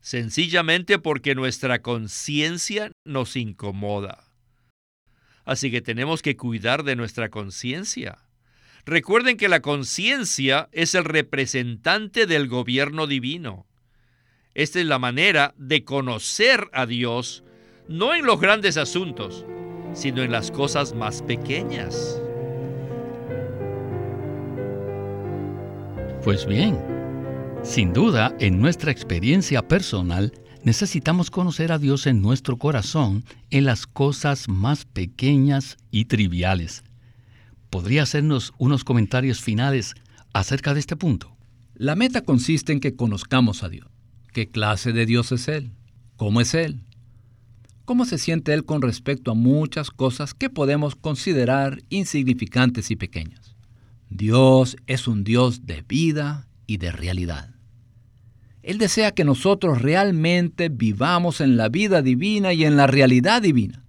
Sencillamente 0.00 0.98
porque 0.98 1.34
nuestra 1.34 1.80
conciencia 1.80 2.90
nos 3.04 3.36
incomoda. 3.36 4.24
Así 5.44 5.70
que 5.70 5.80
tenemos 5.80 6.22
que 6.22 6.36
cuidar 6.36 6.82
de 6.82 6.96
nuestra 6.96 7.30
conciencia. 7.30 8.18
Recuerden 8.84 9.36
que 9.36 9.48
la 9.48 9.60
conciencia 9.60 10.68
es 10.72 10.94
el 10.94 11.04
representante 11.04 12.26
del 12.26 12.48
gobierno 12.48 13.06
divino. 13.06 13.66
Esta 14.54 14.80
es 14.80 14.86
la 14.86 14.98
manera 14.98 15.54
de 15.56 15.84
conocer 15.84 16.68
a 16.72 16.86
Dios, 16.86 17.44
no 17.88 18.14
en 18.14 18.26
los 18.26 18.40
grandes 18.40 18.76
asuntos, 18.76 19.46
sino 19.94 20.22
en 20.22 20.32
las 20.32 20.50
cosas 20.50 20.94
más 20.94 21.22
pequeñas. 21.22 22.20
Pues 26.24 26.44
bien, 26.46 26.78
sin 27.62 27.92
duda, 27.92 28.34
en 28.40 28.60
nuestra 28.60 28.90
experiencia 28.90 29.66
personal, 29.66 30.32
necesitamos 30.64 31.30
conocer 31.30 31.70
a 31.70 31.78
Dios 31.78 32.08
en 32.08 32.20
nuestro 32.20 32.56
corazón 32.56 33.24
en 33.50 33.64
las 33.64 33.86
cosas 33.86 34.48
más 34.48 34.84
pequeñas 34.84 35.76
y 35.92 36.06
triviales. 36.06 36.82
¿Podría 37.72 38.02
hacernos 38.02 38.52
unos 38.58 38.84
comentarios 38.84 39.40
finales 39.40 39.94
acerca 40.34 40.74
de 40.74 40.80
este 40.80 40.94
punto? 40.94 41.34
La 41.74 41.96
meta 41.96 42.20
consiste 42.20 42.70
en 42.70 42.80
que 42.80 42.96
conozcamos 42.96 43.62
a 43.62 43.70
Dios. 43.70 43.88
¿Qué 44.34 44.50
clase 44.50 44.92
de 44.92 45.06
Dios 45.06 45.32
es 45.32 45.48
Él? 45.48 45.72
¿Cómo 46.16 46.42
es 46.42 46.52
Él? 46.52 46.82
¿Cómo 47.86 48.04
se 48.04 48.18
siente 48.18 48.52
Él 48.52 48.66
con 48.66 48.82
respecto 48.82 49.30
a 49.30 49.34
muchas 49.34 49.90
cosas 49.90 50.34
que 50.34 50.50
podemos 50.50 50.96
considerar 50.96 51.82
insignificantes 51.88 52.90
y 52.90 52.96
pequeñas? 52.96 53.56
Dios 54.10 54.76
es 54.86 55.08
un 55.08 55.24
Dios 55.24 55.64
de 55.64 55.82
vida 55.88 56.48
y 56.66 56.76
de 56.76 56.92
realidad. 56.92 57.54
Él 58.62 58.76
desea 58.76 59.12
que 59.12 59.24
nosotros 59.24 59.80
realmente 59.80 60.68
vivamos 60.68 61.40
en 61.40 61.56
la 61.56 61.70
vida 61.70 62.02
divina 62.02 62.52
y 62.52 62.66
en 62.66 62.76
la 62.76 62.86
realidad 62.86 63.40
divina, 63.40 63.81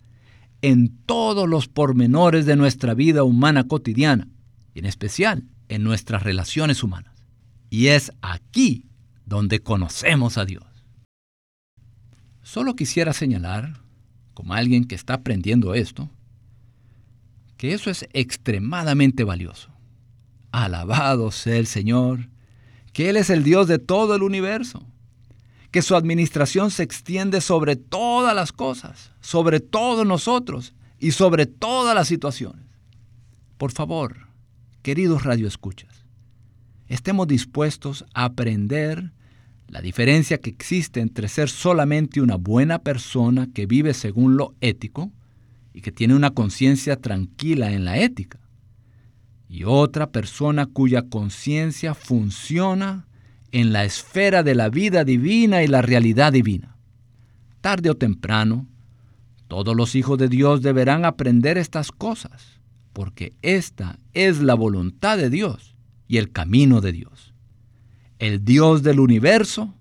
en 0.64 0.98
todos 1.06 1.48
los 1.48 1.68
pormenores 1.68 2.46
de 2.46 2.56
nuestra 2.56 2.94
vida 2.94 3.24
humana 3.24 3.68
cotidiana, 3.68 4.30
y 4.74 4.80
en 4.80 4.86
especial 4.86 5.44
en 5.68 5.84
nuestras 5.84 6.24
relaciones 6.24 6.84
humanas. 6.84 7.14
Y 7.70 7.88
es 7.88 8.14
aquí 8.22 8.86
donde 9.26 9.60
conocemos 9.60 10.38
a 10.38 10.46
Dios. 10.46 10.64
Solo 12.44 12.78
quisiera 12.78 13.12
señalar, 13.12 13.82
como 14.34 14.54
alguien 14.54 14.86
que 14.86 14.96
está 14.96 15.16
aprendiendo 15.16 15.74
esto, 15.74 16.10
que 17.58 17.74
eso 17.74 17.90
es 17.90 18.08
extremadamente 18.14 19.26
valioso. 19.26 19.70
Alabado 20.52 21.32
sea 21.32 21.58
el 21.58 21.68
Señor, 21.68 22.30
que 22.94 23.10
Él 23.10 23.18
es 23.18 23.30
el 23.30 23.44
Dios 23.44 23.68
de 23.68 23.80
todo 23.80 24.16
el 24.16 24.24
universo, 24.24 24.86
que 25.74 25.82
su 25.82 25.96
administración 25.96 26.70
se 26.70 26.84
extiende 26.84 27.42
sobre 27.42 27.76
todas 27.76 28.36
las 28.36 28.52
cosas, 28.52 29.12
sobre 29.22 29.60
todos 29.60 30.06
nosotros 30.06 30.76
y 31.00 31.12
sobre 31.12 31.48
todas 31.48 31.96
las 31.96 32.08
situaciones. 32.08 32.64
Por 33.58 33.72
favor, 33.72 34.28
queridos 34.84 35.24
radioescuchas, 35.24 36.06
estemos 36.88 37.28
dispuestos 37.28 38.06
a 38.14 38.26
aprender 38.26 39.14
la 39.68 39.82
diferencia 39.82 40.38
que 40.38 40.52
existe 40.52 41.00
entre 41.00 41.28
ser 41.28 41.50
solamente 41.50 42.22
una 42.22 42.36
buena 42.36 42.78
persona 42.78 43.50
que 43.52 43.66
vive 43.66 43.96
según 43.96 44.38
lo 44.38 44.54
ético 44.62 45.12
y 45.74 45.82
que 45.82 45.92
tiene 45.92 46.14
una 46.14 46.36
conciencia 46.36 46.98
tranquila 46.98 47.72
en 47.72 47.84
la 47.84 47.98
ética, 47.98 48.40
y 49.50 49.64
otra 49.64 50.12
persona 50.12 50.68
cuya 50.68 51.10
conciencia 51.10 51.96
funciona 51.96 53.08
en 53.54 53.72
la 53.72 53.86
esfera 53.86 54.44
de 54.44 54.56
la 54.56 54.70
vida 54.70 55.06
divina 55.06 55.64
y 55.64 55.68
la 55.68 55.82
realidad 55.82 56.34
divina. 56.34 56.76
Tarde 57.62 57.92
o 57.92 57.96
temprano, 57.96 58.68
todos 59.48 59.76
los 59.76 59.96
hijos 59.96 60.18
de 60.18 60.28
Dios 60.28 60.62
deberán 60.62 61.06
aprender 61.06 61.58
estas 61.58 61.92
cosas, 61.92 62.60
porque 62.92 63.34
esta 63.42 64.00
es 64.14 64.42
la 64.42 64.56
voluntad 64.56 65.18
de 65.18 65.30
Dios 65.30 65.76
y 66.08 66.18
el 66.18 66.32
camino 66.32 66.82
de 66.82 66.92
Dios. 66.92 67.34
El 68.20 68.44
Dios 68.44 68.84
del 68.84 69.00
universo 69.00 69.74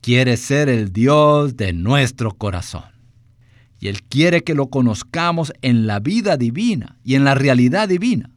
quiere 0.00 0.36
ser 0.36 0.68
el 0.68 0.92
Dios 0.92 1.56
de 1.56 1.72
nuestro 1.72 2.32
corazón. 2.36 2.84
Y 3.80 3.88
Él 3.88 4.02
quiere 4.02 4.44
que 4.44 4.54
lo 4.54 4.68
conozcamos 4.70 5.52
en 5.60 5.86
la 5.86 6.00
vida 6.00 6.36
divina 6.36 6.98
y 7.04 7.16
en 7.16 7.24
la 7.24 7.34
realidad 7.34 7.88
divina 7.88 8.34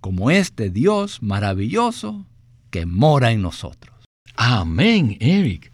como 0.00 0.30
este 0.30 0.70
Dios 0.70 1.22
maravilloso 1.22 2.26
que 2.70 2.86
mora 2.86 3.32
en 3.32 3.42
nosotros. 3.42 3.94
Amén, 4.36 5.16
Eric. 5.20 5.72